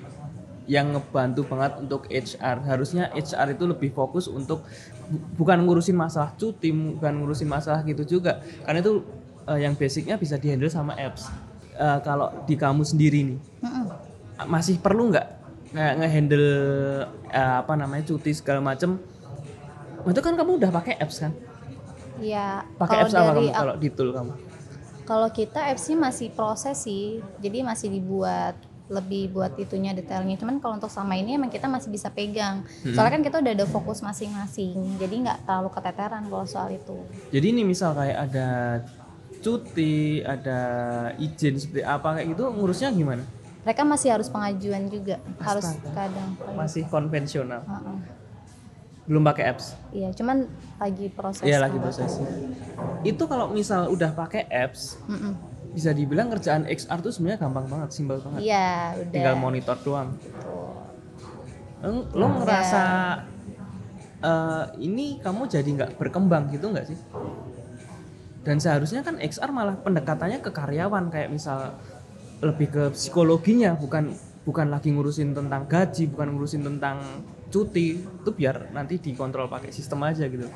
[0.67, 2.59] yang ngebantu banget untuk HR.
[2.61, 4.67] Harusnya HR itu lebih fokus untuk
[5.07, 8.43] bu- bukan ngurusin masalah cuti, bukan ngurusin masalah gitu juga.
[8.67, 8.99] Karena itu
[9.47, 11.31] eh, yang basicnya bisa dihandle sama apps.
[11.73, 13.85] Eh, kalau di kamu sendiri nih, Mm-mm.
[14.45, 15.25] masih perlu nggak
[15.71, 16.47] nge- ngehandle
[17.31, 18.99] eh, apa namanya cuti segala macem?
[20.07, 21.31] Itu kan kamu udah pakai apps kan?
[22.17, 24.31] ya Pakai kalau apps apa dari kamu kalau di tool kamu?
[25.07, 30.79] kalau kita apps-nya masih proses sih jadi masih dibuat lebih buat itunya detailnya cuman kalau
[30.79, 34.75] untuk sama ini emang kita masih bisa pegang soalnya kan kita udah ada fokus masing-masing
[34.99, 36.97] jadi nggak terlalu keteteran kalau soal itu
[37.31, 38.49] Jadi ini misal kayak ada
[39.43, 40.59] cuti, ada
[41.19, 43.23] izin seperti apa kayak gitu ngurusnya gimana?
[43.63, 45.91] mereka masih harus pengajuan juga harus Astaga.
[45.91, 47.97] kadang Masih konvensional, Heeh.
[49.07, 49.71] Belum pakai apps.
[49.89, 50.43] iya cuman
[50.77, 52.19] lagi proses Iya lagi proses.
[53.01, 55.31] Itu kalau misal udah pakai apps, Mm-mm.
[55.71, 58.43] bisa dibilang kerjaan XR tuh sebenarnya gampang banget, simpel banget.
[58.43, 60.11] iya udah Tinggal monitor doang.
[60.19, 60.75] Tuh.
[61.79, 62.83] Lo, lo ngerasa
[64.19, 66.99] eh, ini kamu jadi nggak berkembang gitu nggak sih?
[68.43, 71.75] Dan seharusnya kan XR malah pendekatannya ke karyawan kayak misal
[72.39, 76.99] lebih ke psikologinya bukan bukan lagi ngurusin tentang gaji, bukan ngurusin tentang
[77.47, 80.47] cuti itu biar nanti dikontrol pakai sistem aja gitu.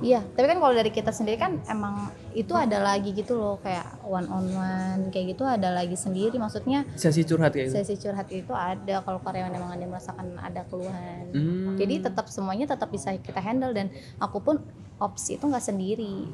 [0.00, 4.00] Iya, tapi kan kalau dari kita sendiri kan emang itu ada lagi gitu loh kayak
[4.00, 7.76] one on one kayak gitu ada lagi sendiri maksudnya Sesi curhat kayak gitu.
[7.76, 11.28] sesi curhat itu ada kalau karyawan emang ada merasakan ada keluhan.
[11.30, 11.76] Hmm.
[11.76, 14.56] Jadi tetap semuanya tetap bisa kita handle dan aku pun
[14.96, 16.24] opsi itu nggak sendiri.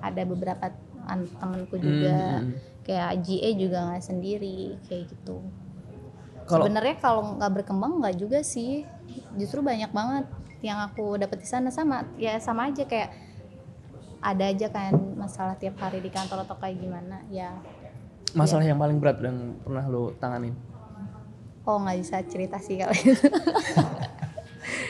[0.00, 0.72] Ada beberapa
[1.04, 2.56] an- temanku juga Hmm.
[2.80, 5.44] kayak GA juga nggak sendiri kayak gitu.
[6.48, 8.88] Kalau Sebenarnya kalau nggak berkembang nggak juga sih.
[9.36, 10.24] Justru banyak banget
[10.60, 11.68] yang aku dapat di sana.
[11.72, 13.10] Sama ya sama aja kayak
[14.20, 17.56] ada aja kan masalah tiap hari di kantor atau kayak gimana ya.
[18.36, 20.54] Masalah yang paling berat yang pernah lo tanganin.
[21.60, 22.96] oh nggak bisa cerita sih kalau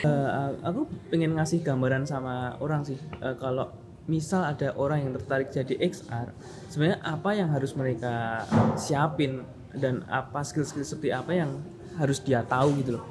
[0.01, 0.29] Eh,
[0.65, 2.97] aku pengen ngasih gambaran sama orang sih.
[3.21, 3.69] Eh, kalau
[4.09, 6.33] misal ada orang yang tertarik jadi XR
[6.73, 9.45] sebenarnya apa yang harus mereka siapin
[9.77, 11.61] dan apa skill-skill seperti apa yang
[12.01, 13.05] harus dia tahu gitu loh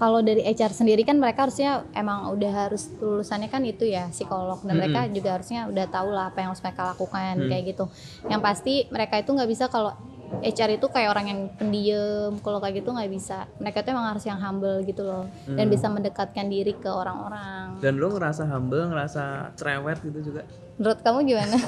[0.00, 4.64] kalau dari HR sendiri kan mereka harusnya emang udah harus lulusannya kan itu ya psikolog.
[4.64, 7.48] Dan mereka juga harusnya udah tahu lah apa yang harus mereka lakukan Mm.
[7.52, 7.84] kayak gitu.
[8.24, 9.92] Yang pasti mereka itu nggak bisa kalau
[10.40, 13.44] HR itu kayak orang yang pendiam kalau kayak gitu nggak bisa.
[13.60, 15.28] Mereka tuh emang harus yang humble gitu loh.
[15.44, 15.74] Dan Hmm.
[15.74, 17.76] bisa mendekatkan diri ke orang-orang.
[17.78, 20.48] Dan lo ngerasa humble ngerasa cerewet gitu juga?
[20.80, 21.56] Menurut kamu gimana?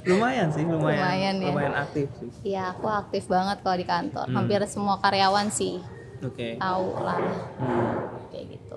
[0.00, 0.96] Lumayan sih lumayan.
[0.96, 1.82] Lumayan lumayan, ya.
[1.84, 2.30] aktif sih.
[2.54, 4.26] Iya, aku aktif banget kalau di kantor.
[4.28, 4.36] Hmm.
[4.38, 5.76] Hampir semua karyawan sih
[6.22, 7.18] oke tahu lah
[7.56, 7.94] Hmm.
[8.28, 8.74] kayak gitu.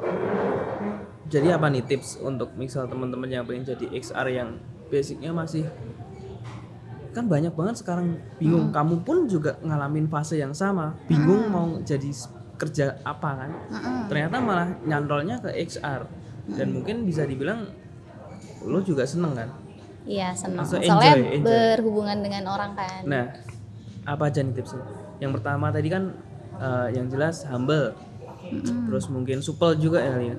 [1.29, 4.49] jadi apa nih tips untuk misal teman-teman yang pengen jadi XR yang
[4.87, 5.65] basicnya masih
[7.09, 12.09] kan banyak banget sekarang bingung kamu pun juga ngalamin fase yang sama bingung mau jadi
[12.55, 13.99] kerja apa kan Mm-mm.
[14.07, 16.09] ternyata malah nyantolnya ke XR
[16.49, 17.69] dan mungkin bisa dibilang
[18.63, 19.49] lo juga seneng kan
[20.03, 20.67] Iya, senang.
[20.67, 21.47] Maksudnya Soalnya enjoy, enjoy.
[21.47, 23.01] berhubungan dengan orang kan.
[23.05, 23.25] nah
[24.03, 24.83] apa aja nih tipsnya
[25.17, 26.11] yang pertama tadi kan
[26.63, 27.91] eh, yang jelas humble
[28.45, 28.87] Mm-mm.
[28.87, 30.37] terus mungkin supel juga ya kali ya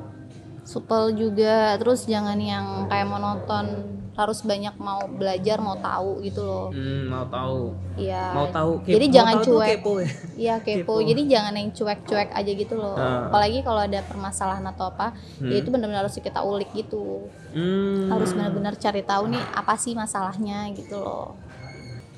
[0.64, 3.84] Supel juga, terus jangan yang kayak monoton,
[4.14, 6.66] harus banyak mau belajar, mau tahu gitu loh.
[6.70, 8.32] Hmm, mau tahu Iya.
[8.32, 9.68] mau tahu kepo- Jadi mau jangan tahu cuek.
[9.74, 10.78] kepo ya Iya kepo.
[10.88, 10.94] Kepo.
[11.04, 12.96] Jadi jangan yang cuek-cuek aja gitu loh.
[12.96, 13.28] Ah.
[13.28, 15.52] Apalagi kalau ada permasalahan atau apa, Hmm.
[15.52, 17.28] ya itu benar-benar harus kita ulik gitu.
[17.52, 21.36] Hmm, Harus benar-benar cari tahu nih apa sih masalahnya gitu loh.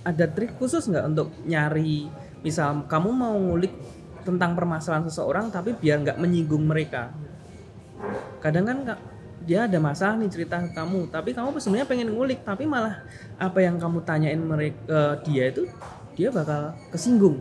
[0.05, 2.07] ada trik khusus nggak untuk nyari
[2.41, 3.75] misal kamu mau ngulik
[4.27, 7.15] tentang permasalahan seseorang tapi biar nggak menyinggung mereka
[8.43, 8.79] kadang kan
[9.47, 13.07] dia ada masalah nih cerita ke kamu tapi kamu sebenarnya pengen ngulik tapi malah
[13.39, 15.71] apa yang kamu tanyain mereka dia itu
[16.19, 17.39] dia bakal kesinggung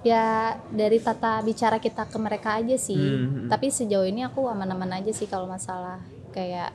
[0.00, 2.96] Ya dari tata bicara kita ke mereka aja sih.
[2.96, 3.52] Hmm.
[3.52, 6.00] Tapi sejauh ini aku aman-aman aja sih kalau masalah
[6.32, 6.72] kayak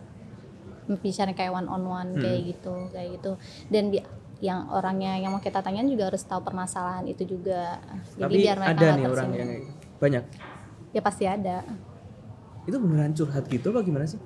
[1.01, 2.21] bicara kayak one on one Hmm.
[2.21, 3.31] kayak gitu, kayak gitu.
[3.73, 4.05] Dan bi-
[4.45, 7.81] yang orangnya yang mau kita tanyain juga harus tahu permasalahan itu juga.
[8.13, 9.49] Jadi tapi biar mereka ada nih orang yang
[9.97, 10.23] banyak
[10.91, 11.57] ya pasti ada.
[12.65, 14.17] itu beneran curhat gitu apa gimana sih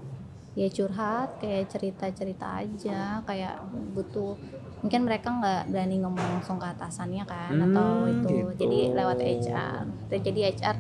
[0.56, 4.36] Ya curhat kayak cerita-cerita aja kayak butuh
[4.80, 8.60] mungkin mereka nggak berani ngomong langsung ke atasannya kan atau Hmm, itu gitu.
[8.60, 9.84] jadi lewat HR
[10.20, 10.78] jadi HR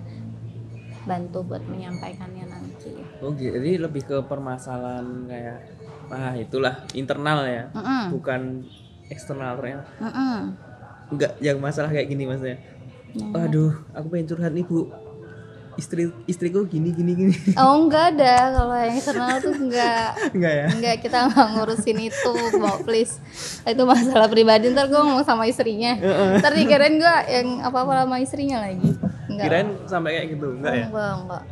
[1.03, 3.55] bantu buat menyampaikannya nanti oh gitu.
[3.55, 5.57] jadi lebih ke permasalahan kayak
[6.09, 8.03] ah itulah internal ya Mm-mm.
[8.13, 8.41] bukan
[9.09, 10.37] eksternal ternyata Mm-mm.
[11.09, 12.61] enggak yang masalah kayak gini maksudnya.
[13.09, 13.25] Ya.
[13.33, 14.89] aduh aku pengen curhat nih bu.
[15.79, 17.35] Istri istriku gini gini gini.
[17.55, 18.51] Oh enggak ada.
[18.51, 20.67] Kalau yang eksternal tuh enggak enggak ya?
[20.69, 22.33] Enggak kita nggak ngurusin itu.
[22.59, 23.17] Mau please.
[23.63, 24.69] Itu masalah pribadi.
[24.69, 25.95] Ntar gue ngomong sama istrinya.
[26.37, 28.91] Ntar dikirain gue yang apa apa sama istrinya lagi.
[29.31, 30.85] Enggak kirain sampai kayak gitu enggak ya?
[30.91, 31.43] Enggak enggak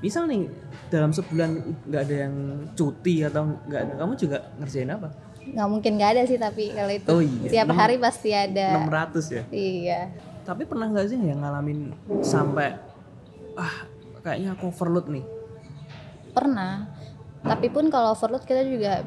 [0.00, 0.48] misal nih
[0.88, 1.50] dalam sebulan
[1.86, 2.34] nggak ada yang
[2.72, 5.08] cuti atau nggak ada kamu juga ngerjain apa
[5.50, 8.86] nggak mungkin nggak ada sih tapi kalau itu Oh iya, tiap enam- hari pasti ada.
[8.86, 9.42] 600 ya?
[9.50, 10.00] Iya.
[10.42, 12.74] Tapi pernah nggak sih yang ngalamin sampai
[13.54, 13.74] ah
[14.20, 15.24] kayaknya aku overload nih.
[16.30, 16.86] Pernah.
[17.40, 19.02] Tapi pun kalau overload kita juga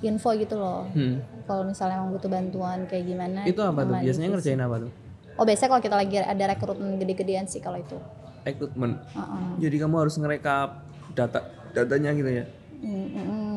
[0.00, 0.86] info gitu loh.
[0.90, 1.22] Hmm.
[1.42, 3.98] kalau misalnya emang butuh bantuan kayak gimana itu apa tuh?
[3.98, 4.34] biasanya divisi.
[4.46, 4.90] ngerjain apa tuh?
[5.32, 7.98] Oh biasanya kalau kita lagi ada rekrutmen gede-gedean sih kalau itu.
[8.42, 9.02] Rekrutmen?
[9.10, 9.46] Heeh.
[9.58, 11.42] jadi kamu harus ngerekap data
[11.72, 12.44] datanya gitu ya?
[12.78, 13.51] Mm, mm.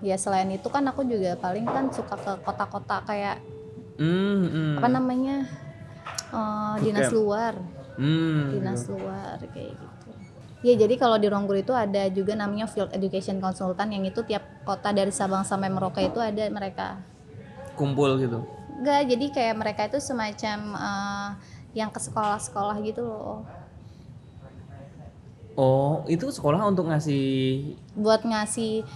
[0.00, 3.36] Ya selain itu kan aku juga paling kan suka ke kota-kota kayak
[4.00, 4.74] hmm, hmm.
[4.80, 5.36] apa namanya
[6.32, 7.54] eh, dinas luar.
[7.92, 8.56] Hmm.
[8.56, 10.08] dinas luar kayak gitu.
[10.62, 14.22] Ya jadi kalau di Ruang Guru itu ada juga namanya field education consultant yang itu
[14.22, 17.02] tiap kota dari Sabang sampai Merauke itu ada mereka.
[17.74, 18.46] Kumpul gitu?
[18.78, 21.28] Enggak jadi kayak mereka itu semacam eh,
[21.76, 23.44] yang ke sekolah-sekolah gitu loh.
[25.52, 28.88] Oh itu sekolah untuk ngasih buat ngasih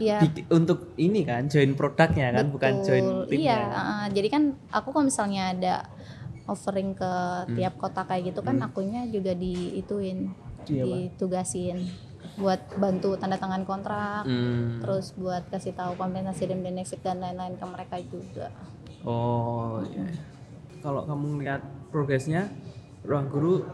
[0.00, 3.28] ya untuk ini kan join produknya kan bukan join Betul.
[3.28, 5.74] timnya Iya, uh, jadi kan aku kalau misalnya ada
[6.48, 7.12] offering ke
[7.46, 7.54] Hmm.
[7.54, 10.32] tiap kota kayak gitu kan akunya juga diituin,
[10.66, 11.78] Iya, ditugasin
[12.34, 14.80] buat bantu tanda tangan kontrak, Hmm.
[14.80, 18.48] terus buat kasih tahu kompensasi dan benefit dan lain-lain ke mereka juga.
[19.04, 20.08] Oh, iya.
[20.80, 21.60] Kalau kamu lihat
[21.92, 22.48] progresnya
[23.04, 23.64] ruang guru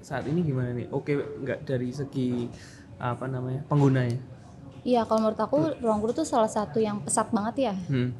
[0.00, 0.88] saat ini gimana nih?
[0.88, 2.48] Oke, nggak dari segi
[2.96, 4.39] apa namanya penggunanya?
[4.80, 7.74] Iya, kalau menurut aku ruang guru tuh salah satu yang pesat banget ya.
[7.88, 8.16] Hmm.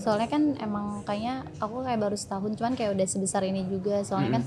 [0.00, 4.00] Soalnya kan emang kayaknya aku kayak baru setahun, cuman kayak udah sebesar ini juga.
[4.00, 4.44] Soalnya kan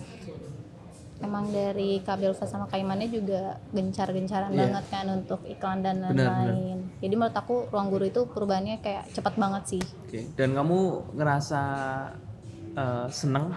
[1.24, 4.60] emang dari Kabel Fast sama Kaimannya juga gencar-gencaran Iya.
[4.68, 6.90] banget kan untuk iklan dan lain-lain.
[7.00, 9.84] Jadi menurut aku ruang guru itu perubahannya kayak cepat banget sih.
[10.04, 10.28] Oke.
[10.36, 10.80] Dan kamu
[11.16, 11.62] ngerasa
[12.74, 13.54] eh, senang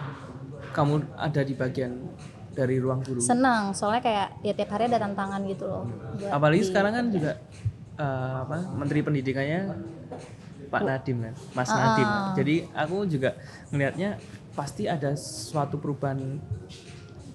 [0.71, 1.97] kamu ada di bagian
[2.57, 3.21] dari ruang guru?
[3.21, 5.85] Senang, soalnya kayak ya tiap hari ada tantangan gitu loh.
[6.33, 7.31] Apalagi di- sekarang kan juga
[7.97, 9.61] eh, apa Menteri Pendidikannya
[10.73, 12.09] Pak Nadim kan, Mas Nadim.
[12.33, 13.37] Jadi aku juga
[13.69, 14.17] melihatnya
[14.57, 16.17] pasti ada suatu perubahan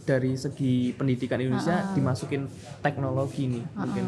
[0.03, 2.51] dari segi pendidikan Indonesia dimasukin
[2.83, 4.07] teknologi nih mungkin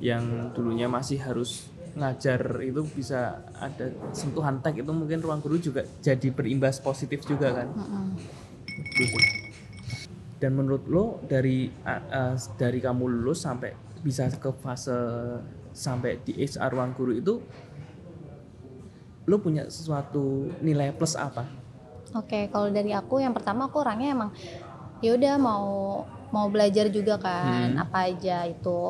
[0.00, 0.24] yang
[0.56, 6.28] dulunya masih harus ngajar itu bisa ada sentuhan tech itu mungkin ruang guru juga jadi
[6.32, 7.68] berimbas positif juga kan.
[8.96, 9.45] Gitu sih.
[10.36, 13.72] Dan menurut lo dari uh, dari kamu lulus sampai
[14.04, 14.94] bisa ke fase
[15.72, 17.34] sampai di HR ruang guru itu
[19.26, 21.44] lo punya sesuatu nilai plus apa?
[22.14, 24.30] Oke, kalau dari aku yang pertama aku orangnya emang
[25.04, 25.66] ya udah mau
[26.26, 27.82] mau belajar juga kan Hmm.
[27.82, 28.80] apa aja itu.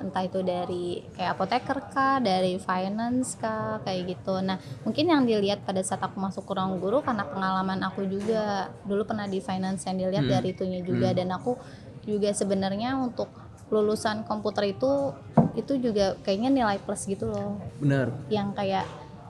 [0.00, 4.40] Entah itu dari kayak apoteker kah dari finance kah kayak gitu.
[4.40, 8.72] Nah mungkin yang dilihat pada saat aku masuk ke ruang guru karena pengalaman aku juga.
[8.82, 10.34] Dulu pernah di finance yang dilihat Hmm.
[10.34, 11.12] dari itunya juga.
[11.12, 11.56] Dan aku
[12.02, 13.28] juga sebenarnya untuk
[13.66, 15.10] lulusan komputer itu
[15.52, 17.60] itu juga kayaknya nilai plus gitu loh.
[17.76, 18.08] Bener.
[18.28, 18.84] yang kayak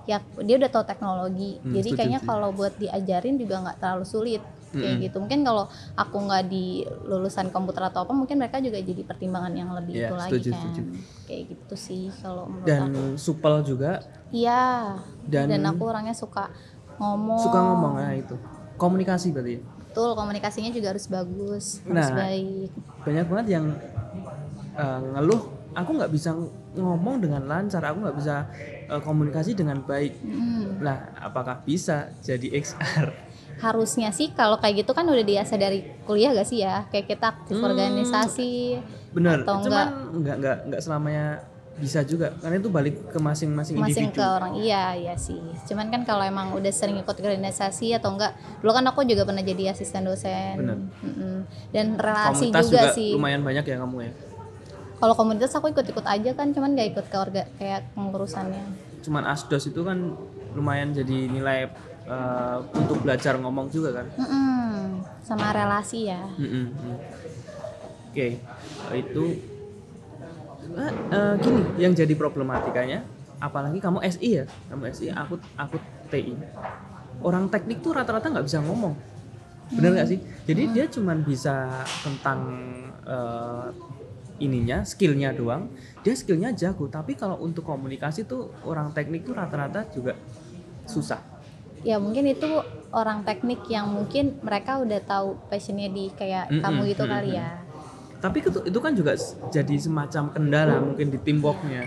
[0.06, 1.58] ya dia udah tahu teknologi.
[1.58, 4.42] Hmm, jadi kayaknya kalau buat diajarin juga nggak terlalu sulit
[4.76, 6.64] kayak gitu mungkin kalau aku nggak di
[7.02, 10.50] lulusan komputer atau apa mungkin mereka juga jadi pertimbangan yang lebih Iya, itu lagi setuju,
[10.50, 10.82] kan setuju.
[11.24, 13.92] kayak gitu sih kalau menurut Dan aku supel juga
[14.28, 16.52] iya dan, dan aku orangnya suka
[16.96, 18.36] ngomong suka ngomong ya itu.
[18.76, 19.56] Komunikasi berarti.
[19.56, 19.60] ya?
[19.86, 22.68] betul komunikasinya juga harus bagus harus Nah, baik
[23.00, 23.66] Banyak banget yang
[24.76, 26.32] uh, ngeluh aku nggak bisa
[26.72, 28.48] ngomong dengan lancar, aku nggak bisa
[28.88, 30.12] uh, komunikasi dengan baik.
[30.20, 33.08] Hmm, Nah, apakah bisa jadi XR?
[33.56, 37.26] Harusnya sih kalau kayak gitu kan udah biasa dari kuliah gak sih ya kayak kita
[37.32, 37.66] aktif Hmm.
[37.66, 38.52] organisasi
[39.16, 39.86] Bener, Atau cuman
[40.20, 41.40] nggak nggak nggak selamanya
[41.76, 44.16] bisa juga karena itu balik ke masing-masing masing individu.
[44.16, 45.36] ke orang iya iya sih
[45.68, 49.40] cuman kan kalau emang udah sering ikut organisasi atau enggak dulu kan aku juga pernah
[49.40, 50.76] jadi asisten dosen Bener.
[51.04, 51.36] Mm-mm.
[51.72, 54.12] dan relasi Komunitas juga, juga, sih lumayan banyak ya kamu ya.
[54.96, 58.64] kalau komunitas aku ikut-ikut aja kan cuman gak ikut ke orga kayak pengurusannya
[59.04, 60.16] Cuman asdos itu kan
[60.52, 61.70] lumayan jadi nilai
[62.06, 64.06] uh, untuk belajar ngomong juga kan.
[64.16, 65.02] Mm-mm.
[65.26, 66.96] sama relasi ya Mm-mm, mm.
[68.16, 68.40] Oke,
[68.96, 69.24] itu
[70.72, 73.04] eh, eh, gini yang jadi problematikanya,
[73.36, 75.76] apalagi kamu SI ya, kamu SI, aku aku
[76.08, 76.32] TI.
[77.20, 78.96] Orang teknik tuh rata-rata nggak bisa ngomong,
[79.68, 80.18] bener nggak sih?
[80.48, 82.40] Jadi dia cuman bisa tentang
[83.04, 83.68] eh,
[84.40, 85.68] ininya, skillnya doang.
[86.00, 90.16] Dia skillnya jago, tapi kalau untuk komunikasi tuh orang teknik tuh rata-rata juga
[90.88, 91.20] susah.
[91.86, 92.50] Ya mungkin itu
[92.90, 97.14] orang teknik yang mungkin mereka udah tahu passionnya di kayak Mm-mm, kamu gitu mm-mm.
[97.14, 97.50] kali ya
[98.16, 99.12] Tapi itu, itu kan juga
[99.52, 101.84] jadi semacam kendala mungkin di teamworknya.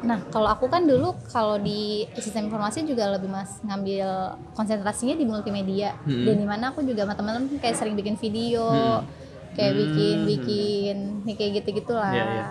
[0.00, 5.28] Nah, kalau aku kan dulu kalau di sistem informasi juga lebih mas ngambil konsentrasinya di
[5.28, 5.92] multimedia.
[6.08, 6.24] Hmm.
[6.24, 9.04] Dan di mana aku juga sama teman-teman kayak sering bikin video, Hmm.
[9.52, 10.96] kayak bikin bikin
[11.28, 12.08] nih kayak gitu gitulah.
[12.08, 12.46] Iya, iya.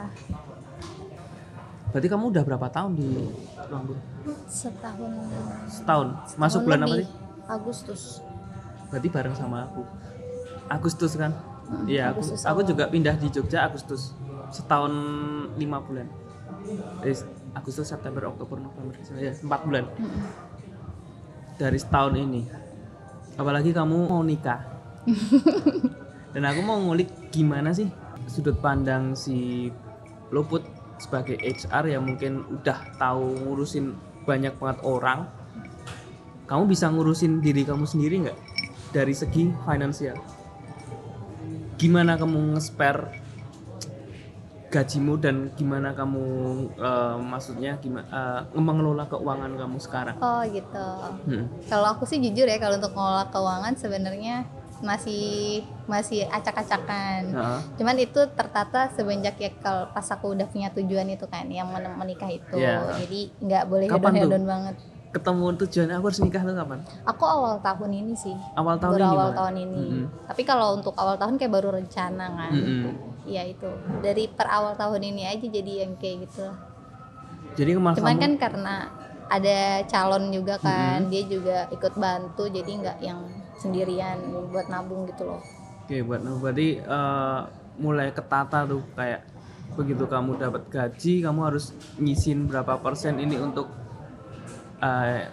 [1.89, 3.09] Berarti kamu udah berapa tahun di?
[4.47, 5.11] Setahun.
[5.69, 6.07] Setahun.
[6.11, 7.07] Masuk setahun bulan apa sih?
[7.49, 8.01] Agustus.
[8.89, 9.81] Berarti bareng sama aku.
[10.69, 11.33] Agustus kan?
[11.69, 12.69] Hmm, Iya, aku, Agustus aku awal.
[12.69, 14.13] juga pindah di Jogja Agustus.
[14.49, 14.93] Setahun
[15.57, 16.09] lima bulan.
[17.01, 17.15] Eh,
[17.53, 19.85] Agustus, September, Oktober, November, ya, empat bulan.
[19.97, 20.21] Mm-mm.
[21.57, 22.45] Dari setahun ini.
[23.35, 24.61] Apalagi kamu mau nikah.
[26.33, 27.89] Dan aku mau ngulik gimana sih
[28.29, 29.67] sudut pandang si
[30.29, 30.61] Luput
[31.01, 33.97] sebagai HR yang mungkin udah tahu ngurusin
[34.29, 35.25] banyak banget orang.
[36.45, 38.37] Kamu bisa ngurusin diri kamu sendiri nggak
[38.93, 40.17] dari segi finansial?
[41.81, 43.29] Gimana kamu nge-spare
[44.69, 46.25] gajimu dan gimana kamu
[46.77, 50.15] eh, maksudnya gimana mengelola keuangan kamu sekarang?
[50.21, 50.89] Oh gitu.
[51.25, 51.45] Hmm.
[51.65, 54.45] Kalau aku sih jujur ya kalau untuk mengelola keuangan sebenarnya
[54.79, 57.35] masih masih acak-acakan.
[57.35, 57.59] Heeh.
[57.75, 61.97] Cuman itu tertata semenjak ya kalau pas aku udah punya tujuan itu kan yang men-
[61.99, 62.55] menikah itu.
[62.55, 62.95] Iya.
[62.99, 64.75] Jadi nggak boleh hedon-hedon banget.
[65.09, 66.79] ketemu tujuan aku harus nikah tuh kapan?
[67.01, 68.37] Aku awal tahun ini sih.
[68.53, 69.81] Awal tahun baru ini awal tahun ini.
[69.89, 70.05] Mm-mm.
[70.29, 72.53] Tapi kalau untuk awal tahun kayak baru rencana kan.
[72.53, 72.93] Mm-mm.
[73.25, 73.69] Iya itu.
[74.05, 76.45] Dari per awal tahun ini aja jadi yang kayak gitu.
[77.57, 78.75] Jadi kemarin Cuman kamu kan karena
[79.29, 83.21] ada calon juga kan, dia juga ikut bantu jadi nggak yang
[83.59, 84.17] sendirian
[84.49, 85.41] buat nabung gitu loh.
[85.85, 87.39] Oke, buat berarti eh,
[87.79, 89.21] mulai ketata tuh kayak
[89.75, 93.67] begitu kamu dapat gaji, kamu harus nyisin berapa persen ini untuk
[94.79, 95.27] eh,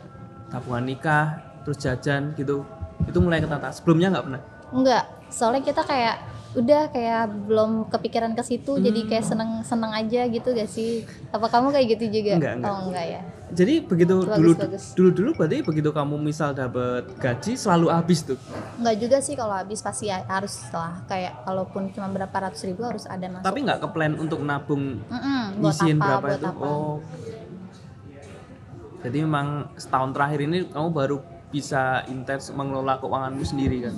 [0.50, 2.66] tabungan nikah, terus jajan gitu.
[3.06, 3.70] Itu mulai ketata.
[3.70, 4.42] Sebelumnya nggak pernah.
[4.74, 6.16] Enggak, soalnya kita kayak
[6.52, 9.08] udah kayak belum kepikiran ke situ jadi Hmm.
[9.08, 11.02] kayak seneng-seneng aja gitu gak sih?
[11.28, 12.32] Apa kamu kayak gitu juga?
[12.34, 12.70] Enggak, enggak.
[12.70, 13.22] Oh enggak ya.
[13.46, 14.84] Jadi begitu Bagus, dulu bagus.
[14.92, 18.38] dulu dulu berarti begitu kamu misal dapat gaji selalu habis tuh.
[18.74, 22.82] Enggak juga sih kalau habis pasti ya- harus lah kayak kalaupun cuma berapa ratus ribu
[22.82, 23.44] harus ada masuk.
[23.44, 26.06] Tapi nggak ke plan untuk nabung Mm-mm, buat nyisihin apa?
[26.08, 26.46] berapa buat itu?
[26.48, 26.64] apa?
[26.64, 26.96] Oh.
[28.98, 33.94] Jadi memang setahun terakhir ini kamu baru bisa intens mengelola keuanganmu sendiri kan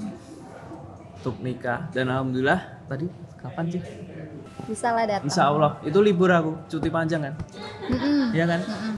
[1.28, 2.56] untuk nikah dan alhamdulillah
[2.88, 3.04] tadi
[3.36, 3.82] kapan sih?
[4.64, 5.28] Bisa lah datang.
[5.28, 7.34] Insya Allah itu libur aku cuti panjang kan?
[7.92, 8.32] Mm-mm.
[8.32, 8.60] Iya kan?
[8.64, 8.94] Mm-mm.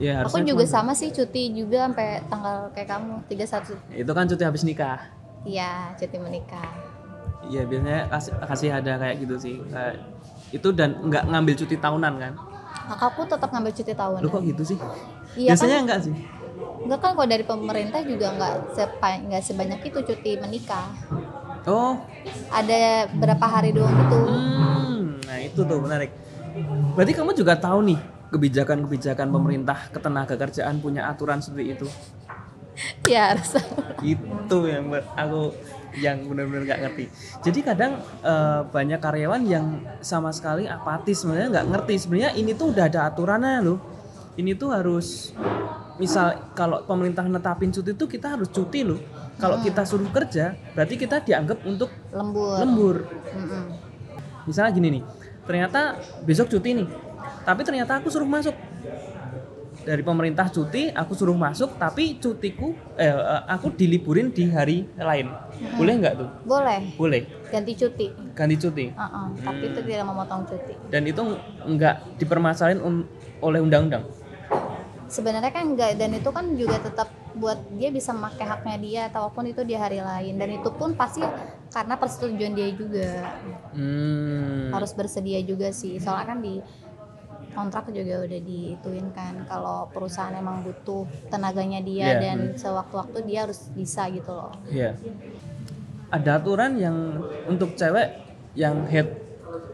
[0.00, 4.42] Ya Aku juga sama sih cuti juga sampai tanggal kayak kamu 31 Itu kan cuti
[4.48, 5.12] habis nikah.
[5.44, 6.72] Iya, cuti menikah.
[7.44, 9.54] Iya biasanya kasih, kasih ada kayak gitu sih.
[9.60, 9.94] Kayak
[10.56, 12.32] itu dan nggak ngambil cuti tahunan kan?
[12.88, 14.18] Kakakku tetap ngambil cuti tahun.
[14.24, 14.78] Lu kok gitu sih?
[15.36, 15.84] Iya biasanya kan?
[15.84, 16.14] enggak sih?
[16.88, 20.88] Enggak kan kalau dari pemerintah juga nggak sepa- nggak sebanyak itu cuti menikah.
[21.68, 22.00] Oh,
[22.48, 24.18] Ada berapa hari doang gitu.
[24.24, 26.10] Hmm, nah itu tuh menarik.
[26.96, 28.00] Berarti kamu juga tahu nih
[28.32, 31.86] kebijakan-kebijakan pemerintah ketenaga kerjaan punya aturan seperti itu.
[33.10, 33.58] Ya harus.
[34.06, 34.86] Itu yang
[35.18, 35.50] aku
[35.98, 37.04] yang benar-benar nggak ngerti.
[37.42, 42.70] Jadi kadang eh, banyak karyawan yang sama sekali apatis sebenarnya nggak ngerti sebenarnya ini tuh
[42.70, 43.78] udah ada aturannya loh.
[44.38, 45.34] Ini tuh harus
[45.98, 49.00] misal kalau pemerintah netapin cuti itu kita harus cuti loh.
[49.38, 52.58] Kalau kita suruh kerja berarti kita dianggap untuk Lembur.
[52.58, 52.96] lembur.
[53.30, 53.64] Mm-mm.
[54.44, 55.02] misalnya gini nih
[55.44, 55.80] ternyata
[56.22, 56.88] besok cuti nih
[57.42, 58.56] tapi ternyata aku suruh masuk
[59.78, 65.28] dari pemerintah cuti aku suruh masuk tapi cutiku eh eh, aku diliburin di hari lain
[65.74, 68.06] boleh nggak tuh Boleh boleh ganti cuti.
[68.32, 70.74] ganti cuti Uh-uh, Tapi itu tidak memotong cuti.
[70.88, 71.22] dan itu
[71.64, 73.06] nggak dipermasalahin un-
[73.38, 74.04] oleh undang-undang
[75.06, 79.48] Sebenarnya kan enggak dan itu kan juga tetap buat dia bisa memakai haknya dia ataupun
[79.48, 81.22] itu di hari lain dan itu pun pasti
[81.70, 83.08] karena persetujuan dia juga
[83.72, 84.74] hmm.
[84.74, 86.58] harus bersedia juga sih soalnya kan di
[87.54, 93.46] kontrak juga udah diituin kan kalau perusahaan emang butuh tenaganya dia Iya, dan sewaktu-waktu dia
[93.48, 94.94] harus bisa gitu loh Iya.
[96.08, 96.96] Ada aturan yang
[97.44, 98.08] untuk cewek
[98.56, 99.12] yang head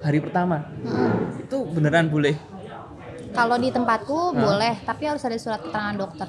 [0.02, 1.46] hari pertama Mm-mm.
[1.46, 2.34] itu beneran boleh.
[3.34, 6.28] kalau di tempatku boleh tapi harus ada surat keterangan dokter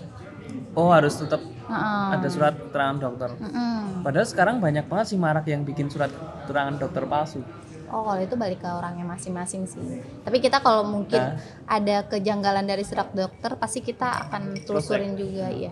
[0.76, 2.08] Oh harus tetap Heeh.
[2.14, 3.32] ada surat keterangan dokter.
[3.38, 4.04] Mm-mm.
[4.04, 6.12] Padahal sekarang banyak banget sih marak yang bikin surat
[6.44, 7.40] keterangan dokter palsu.
[7.86, 9.80] Oh, kalau itu balik ke orangnya masing-masing sih.
[10.22, 11.40] Tapi kita kalau mungkin Nah.
[11.66, 15.72] ada kejanggalan dari surat dokter, pasti kita akan telusurin juga, ya.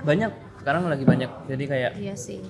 [0.00, 1.30] Banyak sekarang lagi banyak.
[1.46, 2.42] Jadi kayak Iya sih.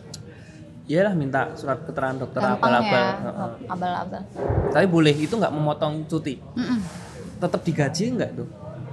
[0.87, 2.83] iyalah minta surat keterangan dokter abal-abal.
[2.83, 4.23] ya, abal-abal.
[4.73, 6.43] Tapi boleh itu nggak memotong cuti.
[6.59, 6.81] Mm-mm.
[7.39, 8.49] Tetap digaji nggak tuh?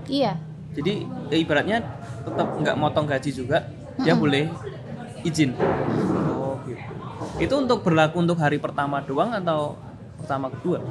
[0.05, 0.37] Iya,
[0.77, 0.93] Jadi
[1.27, 1.77] ya ibaratnya
[2.21, 3.65] tetap nggak motong gaji juga,
[3.97, 4.45] dia boleh
[5.25, 5.57] izin.
[5.57, 6.81] Oh gitu.
[7.41, 9.73] Itu untuk berlaku untuk hari pertama doang atau
[10.15, 10.85] pertama kedua?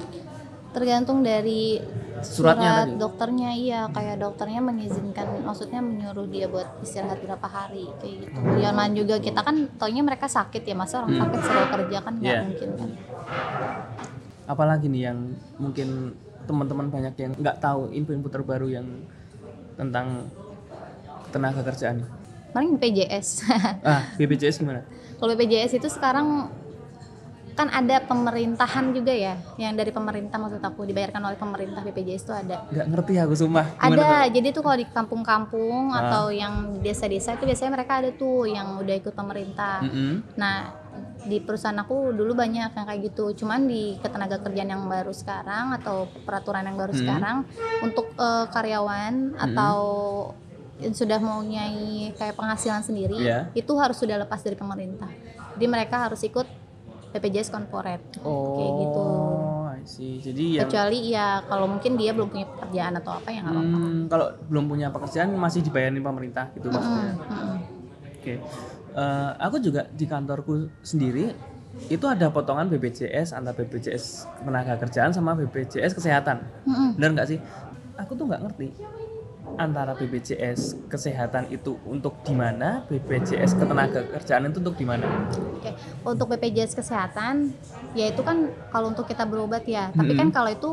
[0.74, 1.80] Tergantung dari
[2.20, 3.00] Suratnya surat tadi?
[3.00, 3.80] dokternya iya.
[3.88, 8.38] Kayak dokternya mengizinkan maksudnya menyuruh dia buat istirahat berapa hari kayak gitu.
[8.60, 11.22] Ya man juga kita kan taunya mereka sakit ya masa orang Hmm.
[11.24, 12.42] sakit selalu kerja kan nggak Iya.
[12.44, 12.90] mungkin kan.
[14.46, 15.18] Apalagi nih yang
[15.56, 16.12] mungkin
[16.44, 18.86] teman-teman banyak yang nggak tahu info-info terbaru yang
[19.76, 20.26] tentang
[21.28, 22.02] tenaga kerjaan
[22.50, 23.44] paling BPJS
[23.84, 24.80] ah BPJS gimana
[25.16, 26.48] kalau BPJS itu sekarang
[27.52, 32.32] kan ada pemerintahan juga ya yang dari pemerintah maksud aku dibayarkan oleh pemerintah BPJS itu
[32.34, 34.28] ada nggak ngerti aku sumpah Gimana ada tuh?
[34.30, 36.00] jadi tuh kalau di kampung-kampung Ah.
[36.02, 40.36] atau yang desa-desa itu biasanya mereka ada tuh yang udah ikut pemerintah Mm-mm.
[40.36, 40.68] Nah,
[41.26, 43.34] di perusahaan aku dulu banyak yang kayak gitu.
[43.34, 47.00] Cuman di ketenaga kerjaan yang baru sekarang atau peraturan yang baru Hmm.
[47.02, 47.36] sekarang
[47.82, 49.78] untuk eh, karyawan atau
[50.76, 53.48] yang sudah mempunyai kayak penghasilan sendiri, Iya.
[53.52, 55.08] itu harus sudah lepas dari pemerintah.
[55.56, 56.44] Jadi mereka harus ikut
[57.10, 58.04] BPJS corporate.
[58.20, 59.04] oh Kayak gitu.
[59.86, 60.18] See.
[60.18, 63.62] jadi yang Kecuali ya kalau mungkin dia belum punya pekerjaan atau apa ya apa-apa.
[63.78, 67.14] Hmm, kalau belum punya pekerjaan masih dibayarin pemerintah gitu maksudnya.
[67.14, 67.58] Mm, mm, mm.
[68.18, 68.34] Oke.
[68.96, 71.28] Eh, aku juga di kantorku sendiri
[71.92, 76.40] itu ada potongan BPJS antara BPJS tenaga kerjaan sama BPJS kesehatan.
[76.64, 76.90] Mm, mm.
[76.96, 77.38] Bener nggak sih?
[78.00, 78.72] Aku tuh nggak ngerti
[79.60, 85.04] antara BPJS kesehatan itu untuk di mana, BPJS ketenaga kerjaan itu untuk di mana.
[85.60, 87.52] Oke, untuk BPJS kesehatan,
[87.92, 89.92] ya itu kan kalau untuk kita berobat ya.
[89.92, 90.20] Tapi Mm-mm.
[90.24, 90.70] kan kalau itu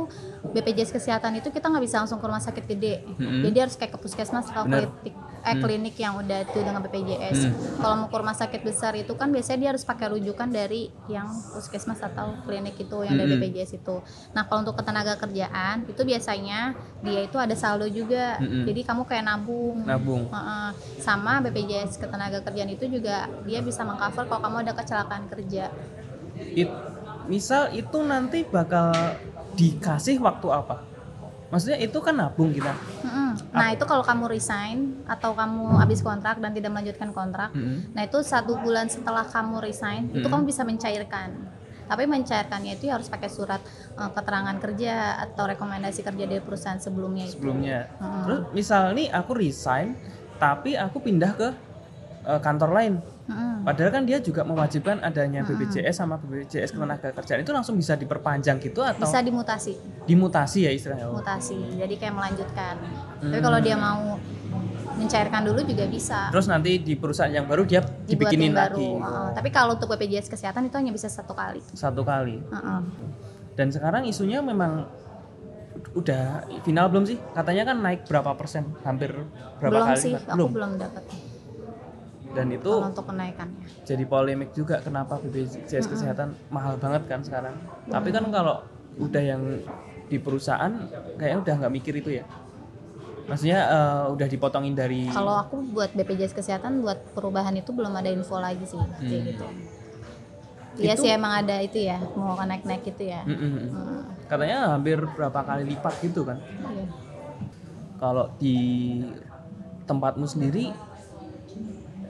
[0.55, 3.03] BPJS kesehatan itu kita nggak bisa langsung ke rumah sakit gede.
[3.19, 3.43] Mm-mm.
[3.51, 4.88] Jadi harus kayak ke puskesmas atau Bener.
[5.44, 5.60] Eh, Mm.
[5.60, 7.39] klinik yang udah itu dengan BPJS.
[7.44, 7.54] Mm.
[7.78, 11.28] Kalau mau ke rumah sakit besar itu kan biasanya dia harus pakai rujukan dari yang
[11.28, 13.36] puskesmas atau klinik itu yang dari.
[13.36, 14.00] BPJS itu.
[14.32, 18.39] Nah kalau untuk ketenaga kerjaan itu biasanya dia itu ada saldo juga.
[18.39, 18.64] Mm-mm.
[18.64, 19.84] Jadi kamu kayak nabung.
[19.84, 20.24] Nabung.
[20.28, 20.70] Heeh.
[20.96, 25.68] sama BPJS ketenaga kerjaan itu juga dia bisa mengcover kalau kamu ada kecelakaan kerja.
[26.56, 26.72] It-
[27.26, 28.96] misal itu nanti bakal
[29.54, 30.93] dikasih waktu apa?
[31.54, 32.74] Maksudnya itu kan nabung kita.
[33.06, 33.54] Mm-mm.
[33.54, 37.93] Nah itu kalau kamu resign atau kamu habis kontrak dan tidak melanjutkan kontrak, Mm-mm.
[37.93, 40.34] nah itu satu bulan setelah kamu resign itu Mm.
[40.34, 41.30] kamu bisa mencairkan.
[41.84, 43.62] Tapi mencairkannya itu harus pakai surat
[43.93, 47.38] eh, keterangan kerja atau rekomendasi kerja dari perusahaan sebelumnya itu.
[47.38, 47.86] sebelumnya.
[48.01, 48.22] Mm.
[48.26, 49.93] Terus misal nih aku resign
[50.41, 51.49] tapi aku pindah ke
[52.24, 52.93] eh, kantor lain.
[53.24, 53.63] Mm-mm.
[53.63, 58.59] Padahal kan dia juga mewajibkan adanya BPJS sama BPJS ketenaga kerjaan itu langsung bisa diperpanjang
[58.59, 61.07] gitu atau Bisa dimutasi, dimutasi ya istilahnya.
[61.07, 61.55] Mutasi.
[61.74, 62.76] Jadi kayak melanjutkan.
[63.21, 63.39] Tapi Hmm.
[63.41, 64.19] kalau dia mau
[64.93, 66.28] mencairkan dulu juga bisa.
[66.30, 68.76] Terus nanti di perusahaan yang baru dia dibuatin dibikinin baru.
[68.76, 69.30] lagi Heeh.
[69.34, 71.63] tapi kalau untuk BPJS kesehatan itu hanya bisa satu kali.
[71.71, 72.43] satu kali.
[72.43, 72.80] Heeh.
[73.55, 74.86] Dan sekarang isunya memang
[75.93, 77.17] udah final belum sih?
[77.32, 78.67] Katanya kan naik berapa persen?
[78.84, 79.13] Hampir
[79.57, 79.99] berapa belum kali?
[79.99, 80.26] sih, lipat?
[80.26, 80.49] aku belum.
[80.51, 81.03] belum dapat
[82.34, 83.61] Dan itu kalau untuk kenaikannya.
[83.86, 87.53] jadi polemik juga kenapa BPJS kesehatan mahal banget kan sekarang.
[87.86, 88.65] Tapi kan kalau
[88.95, 89.41] udah yang
[90.03, 90.73] di perusahaan
[91.15, 92.25] kayaknya udah nggak mikir itu ya.
[93.23, 98.09] Maksudnya eh, udah dipotongin dari Kalau aku buat BPJS kesehatan buat perubahan itu belum ada
[98.09, 99.29] info lagi sih kayak Hmm.
[99.29, 99.45] gitu.
[100.73, 103.21] Iya Itu- sih emang ada itu ya, mau naik-naik gitu ya.
[103.23, 103.69] Mm-mm.
[103.69, 106.41] Hmm, katanya hampir berapa kali lipat gitu kan.
[106.67, 106.89] iya.
[107.95, 108.57] Kalau di
[109.86, 110.73] tempatmu sendiri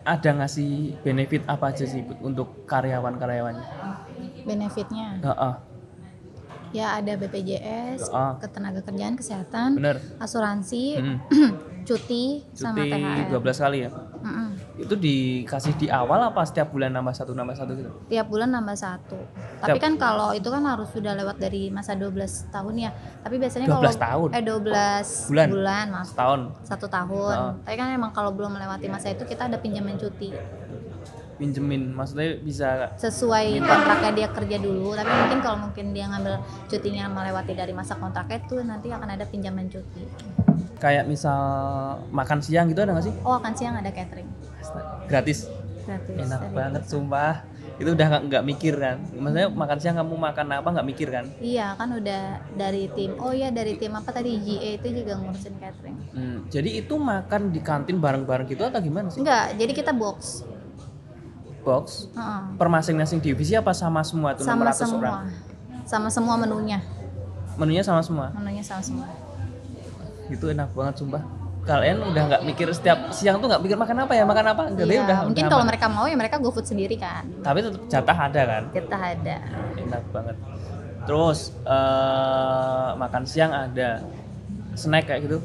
[0.03, 3.67] ada ngasih benefit apa aja sih untuk karyawan-karyawannya?
[4.43, 5.53] Benefitnya Heeh,
[6.73, 8.35] ya ada BPJS, Ah.
[8.35, 10.01] ketenaga kerjaan, kesehatan, bener.
[10.17, 11.17] asuransi, Mm.
[11.83, 13.27] cuti, sama Cuti THR.
[13.29, 13.89] 12 kali ya.
[14.23, 14.49] Mm-mm.
[14.79, 17.91] Itu dikasih di awal apa setiap bulan nambah satu nambah satu gitu?
[18.07, 19.19] tiap bulan nambah satu.
[19.59, 22.15] Tapi Tiap- kan kalau itu kan harus sudah lewat dari masa 12
[22.49, 22.91] tahun ya.
[23.19, 24.29] Tapi biasanya 12 kalau tahun?
[24.31, 25.47] eh 12 Bulan?
[25.51, 27.35] bulan, maaf Setahun satu tahun.
[27.35, 27.53] Oh.
[27.61, 30.31] Tapi kan emang kalau belum melewati masa itu kita ada pinjaman cuti
[31.43, 34.95] pinjemin, maksudnya bisa sesuai kontraknya dia kerja dulu.
[34.95, 36.39] Tapi mungkin kalau mungkin dia ngambil
[36.71, 40.07] cutinya melewati dari masa kontraknya itu nanti akan ada pinjaman cuti.
[40.79, 41.39] kayak misal
[42.11, 43.15] makan siang gitu ada nggak sih?
[43.23, 44.27] Oh akan siang ada catering
[45.07, 45.47] Gratis.
[45.83, 46.15] gratis.
[46.15, 47.43] Enak dari banget sumpah.
[47.73, 48.99] Itu udah nggak nggak mikir kan?
[49.15, 51.25] Maksudnya makan siang kamu makan apa nggak mikir kan?
[51.39, 52.23] Iya kan udah
[52.53, 53.15] dari tim.
[53.17, 55.97] Oh ya dari tim apa tadi GA itu juga ngurusin catering.
[56.11, 59.23] Hmm, jadi itu makan di kantin bareng-bareng gitu atau gimana sih?
[59.23, 60.43] Enggak, jadi kita box.
[61.63, 62.41] Box Heeh.
[62.53, 65.27] per masing-masing divisi apa sama semua tuh sama 600 semua orang?
[65.83, 66.79] sama semua menunya
[67.53, 68.27] Menunya sama semua.
[68.33, 69.07] menunya sama semua
[70.25, 71.21] Itu enak banget sumpah.
[71.63, 74.63] Kalian udah nggak mikir setiap siang tuh nggak mikir makan apa ya makan apa?
[74.69, 75.69] Jadi Iya, udah mungkin udah kalau aman.
[75.69, 78.63] mereka mau ya mereka go food sendiri kan tapi tetap jatah ada kan?
[78.69, 79.35] kita ada
[79.77, 80.35] Enak banget.
[81.03, 84.01] Terus eh, makan siang ada,
[84.73, 85.37] snack kayak gitu.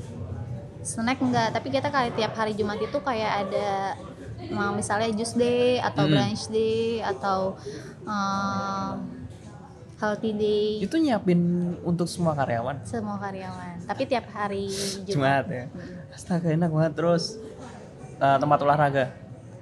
[0.80, 3.68] snack enggak tapi kita kayak tiap hari Jumat itu kayak ada
[4.49, 6.12] Nah, misalnya juice day atau Mm.
[6.12, 7.39] brunch day atau
[8.01, 8.91] eh,
[9.99, 11.41] healthy day Itu nyiapin
[11.82, 12.80] untuk semua karyawan.
[12.82, 13.82] semua karyawan.
[13.84, 14.70] Tapi tiap hari
[15.03, 15.43] Jumat.
[15.43, 15.64] Jumat ya.
[16.09, 17.36] Astaga enak banget terus
[18.16, 19.07] eh, tempat olahraga,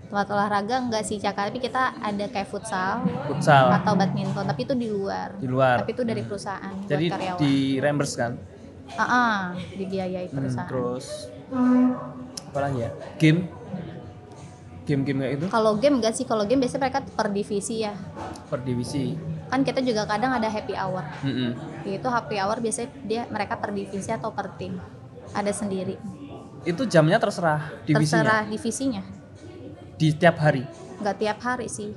[0.07, 4.73] Tempat olahraga enggak sih Caka, tapi kita ada kayak futsal futsal atau badminton, tapi itu
[4.73, 5.35] di luar.
[5.35, 5.83] di luar.
[5.83, 7.41] Tapi itu dari perusahaan Jadi buat karyawan.
[7.41, 8.33] di reimburse kan.
[8.89, 9.37] Ah, ah,
[9.69, 10.69] dibiayai Hmm, perusahaan.
[10.71, 11.07] terus
[12.47, 12.91] apa lagi ya?
[13.19, 13.51] Game.
[14.87, 17.93] Game-game kayak itu Kalau game enggak sih, kalau game biasanya mereka per divisi ya.
[18.47, 19.19] per divisi.
[19.51, 21.03] Kan kita juga kadang ada happy hour.
[21.27, 21.51] Mm-mm.
[21.83, 24.79] Itu happy hour biasanya dia mereka per divisi atau per tim.
[25.35, 25.99] Ada sendiri.
[26.63, 29.03] Itu jamnya terserah divisinya Terserah divisinya.
[29.99, 30.63] di setiap hari.
[31.03, 31.91] Nggak tiap hari sih.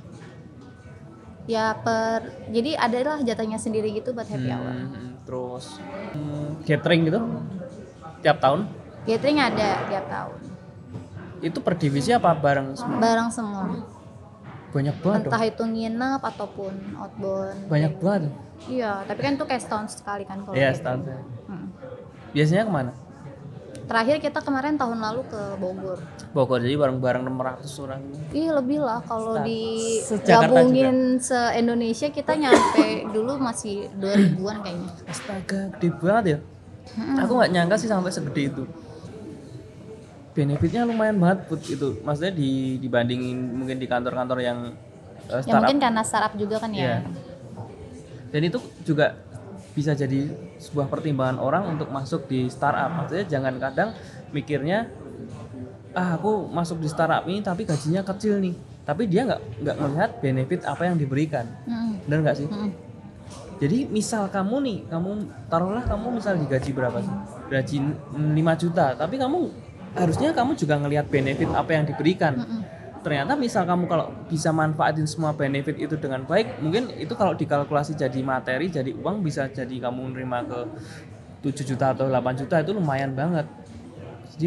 [1.46, 4.70] Ya per jadi adalah jatahnya sendiri gitu buat happy hour.
[4.70, 5.78] Hmm, terus
[6.14, 7.18] hmm, catering gitu
[8.20, 8.66] tiap tahun
[9.00, 10.38] Catering ada tiap tahun.
[11.40, 12.98] Itu per divisi apa bareng semua?
[13.00, 13.64] Bareng semua.
[14.70, 15.32] Banyak banget dong.
[15.34, 17.58] Entah itu nginep ataupun outbound.
[17.66, 18.22] Banyak banget.
[18.70, 20.78] Iya, tapi kan itu kayak setahun sekali kan kalau Iya, catering.
[20.78, 21.48] setahun.
[21.48, 21.66] Hmm.
[22.30, 22.92] Biasanya ke mana?
[23.90, 25.98] Terakhir kita kemarin tahun lalu ke Bogor.
[26.30, 28.00] Bogor jadi bareng-bareng 600 orang.
[28.30, 34.90] Ih lebih lah kalau di gabungin se Indonesia kita nyampe dulu masih 2000-an kayaknya.
[35.10, 36.38] Astaga, gede banget ya.
[36.94, 37.16] Mm-mm.
[37.26, 38.62] Aku nggak nyangka sih sampai segede itu.
[40.30, 41.98] Benefitnya lumayan banget Put, itu.
[42.06, 44.58] Maksudnya di dibandingin mungkin di kantor-kantor yang
[45.26, 45.66] uh, Ya startup.
[45.66, 47.02] mungkin karena startup juga kan ya.
[48.30, 49.18] Dan itu juga
[49.74, 52.90] bisa jadi sebuah pertimbangan orang untuk masuk di startup.
[52.94, 53.90] Maksudnya jangan kadang
[54.30, 54.86] mikirnya
[55.90, 58.54] ah aku masuk di startup ini tapi gajinya kecil nih.
[58.86, 61.46] Tapi dia nggak nggak melihat benefit apa yang diberikan.
[61.66, 62.06] Mm-mm.
[62.06, 62.46] Benar nggak sih?
[62.46, 62.70] Mm-mm.
[63.60, 65.10] Jadi misal kamu nih, kamu
[65.52, 67.12] taruhlah kamu misal digaji berapa sih?
[67.52, 67.76] Gaji
[68.16, 69.52] 5 juta, tapi kamu
[69.94, 72.34] harusnya kamu juga ngelihat benefit apa yang diberikan.
[72.38, 72.62] Mm-mm.
[73.00, 77.96] Ternyata misal kamu kalau bisa manfaatin semua benefit itu dengan baik, mungkin itu kalau dikalkulasi
[77.96, 80.60] jadi materi, jadi uang bisa jadi kamu nerima ke
[81.40, 83.48] 7 juta atau 8 juta itu lumayan banget.
[84.36, 84.46] Jadi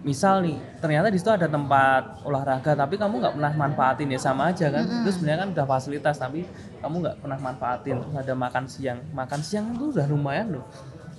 [0.00, 4.48] misal nih, ternyata di situ ada tempat olahraga tapi kamu nggak pernah manfaatin ya sama
[4.48, 4.84] aja kan.
[4.88, 5.04] Mm-mm.
[5.04, 6.48] Itu sebenarnya kan udah fasilitas tapi
[6.80, 8.00] kamu nggak pernah manfaatin.
[8.00, 10.64] Terus ada makan siang, makan siang itu udah lumayan loh.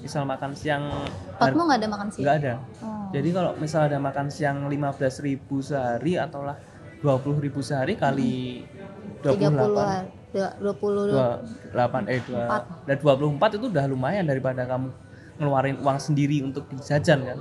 [0.01, 0.83] Misal makan siang
[1.37, 2.23] Tempatmu nggak ada makan siang?
[2.25, 2.53] nggak ada.
[2.81, 3.09] Oh.
[3.13, 6.57] Jadi kalau misal ada makan siang 15.000 sehari atau lah
[7.01, 8.65] 20.000 sehari kali
[9.21, 10.07] 30 28 hari.
[10.31, 11.11] Dua- 20
[11.75, 12.63] 28 eh 2 Empat.
[12.87, 14.87] dan 24 itu udah lumayan daripada kamu
[15.37, 17.39] ngeluarin uang sendiri untuk jajan kan.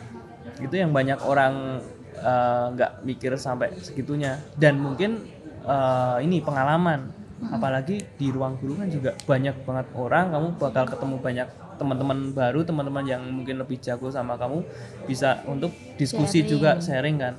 [0.64, 1.84] Itu yang banyak orang
[2.16, 5.22] eh, nggak mikir sampai segitunya dan mungkin
[5.62, 7.12] eh, ini pengalaman
[7.52, 12.60] apalagi di ruang guru kan juga banyak banget orang kamu bakal ketemu banyak teman-teman baru
[12.60, 14.64] teman-teman yang mungkin lebih jago sama kamu
[15.04, 16.48] bisa untuk diskusi Sharing.
[16.48, 17.34] juga sharing kan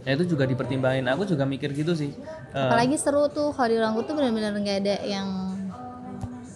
[0.00, 2.10] ya itu juga dipertimbangin aku juga mikir gitu sih
[2.48, 5.28] Eh, Apalagi seru tuh kalau di ruang guru tuh benar-benar nggak ada yang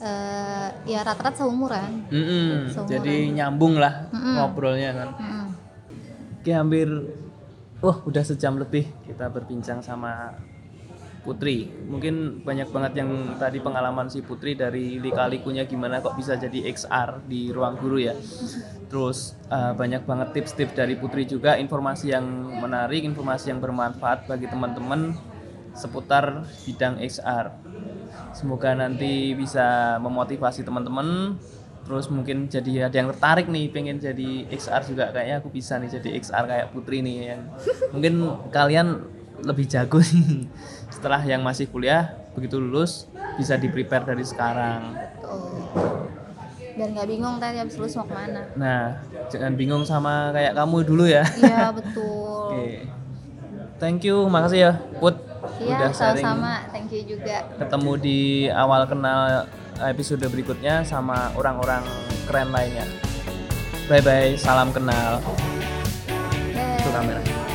[0.00, 2.08] eh, ya rata-rata seumuran.
[2.08, 2.88] mm-mm, Seumuran.
[2.88, 4.34] jadi nyambung lah Mm-mm.
[4.36, 5.46] ngobrolnya kan Mm-mm.
[6.40, 6.88] Oke hampir
[7.78, 10.34] wah udah sejam lebih kita berbincang sama
[11.22, 11.70] Putri.
[11.86, 17.30] Mungkin banyak banget yang tadi pengalaman si Putri dari lika-likunya gimana kok bisa jadi XR
[17.30, 18.14] di ruang guru ya.
[18.90, 22.26] Terus eh, banyak banget tips-tips dari Putri juga, informasi yang
[22.58, 25.14] menarik, informasi yang bermanfaat bagi teman-teman
[25.78, 27.54] seputar bidang XR.
[28.34, 31.38] Semoga nanti bisa memotivasi teman-teman.
[31.82, 35.90] Terus mungkin jadi ada yang tertarik nih pengen jadi XR juga kayaknya aku bisa nih
[35.90, 37.42] jadi XR kayak Putri nih yang
[37.90, 38.14] mungkin
[38.54, 39.02] kalian
[39.42, 40.46] lebih jago nih
[40.94, 44.96] setelah yang masih kuliah begitu lulus bisa di prepare dari sekarang.
[45.20, 46.08] Tuh.
[46.72, 48.42] Biar nggak bingung tadi habis lulus mau ke mana.
[48.56, 48.82] Nah
[49.28, 51.24] jangan bingung sama kayak kamu dulu ya.
[51.36, 52.56] Iya betul.
[52.56, 52.88] Oke.
[53.82, 54.72] Thank you, makasih ya
[55.02, 55.18] Put
[55.58, 56.70] Iya sama-sama.
[56.70, 57.42] Thank you juga.
[57.58, 59.50] Ketemu di awal kenal
[59.82, 61.82] episode berikutnya sama orang-orang
[62.30, 62.86] keren lainnya.
[63.90, 65.18] Bye bye, salam kenal.
[66.78, 67.51] Itu kamera.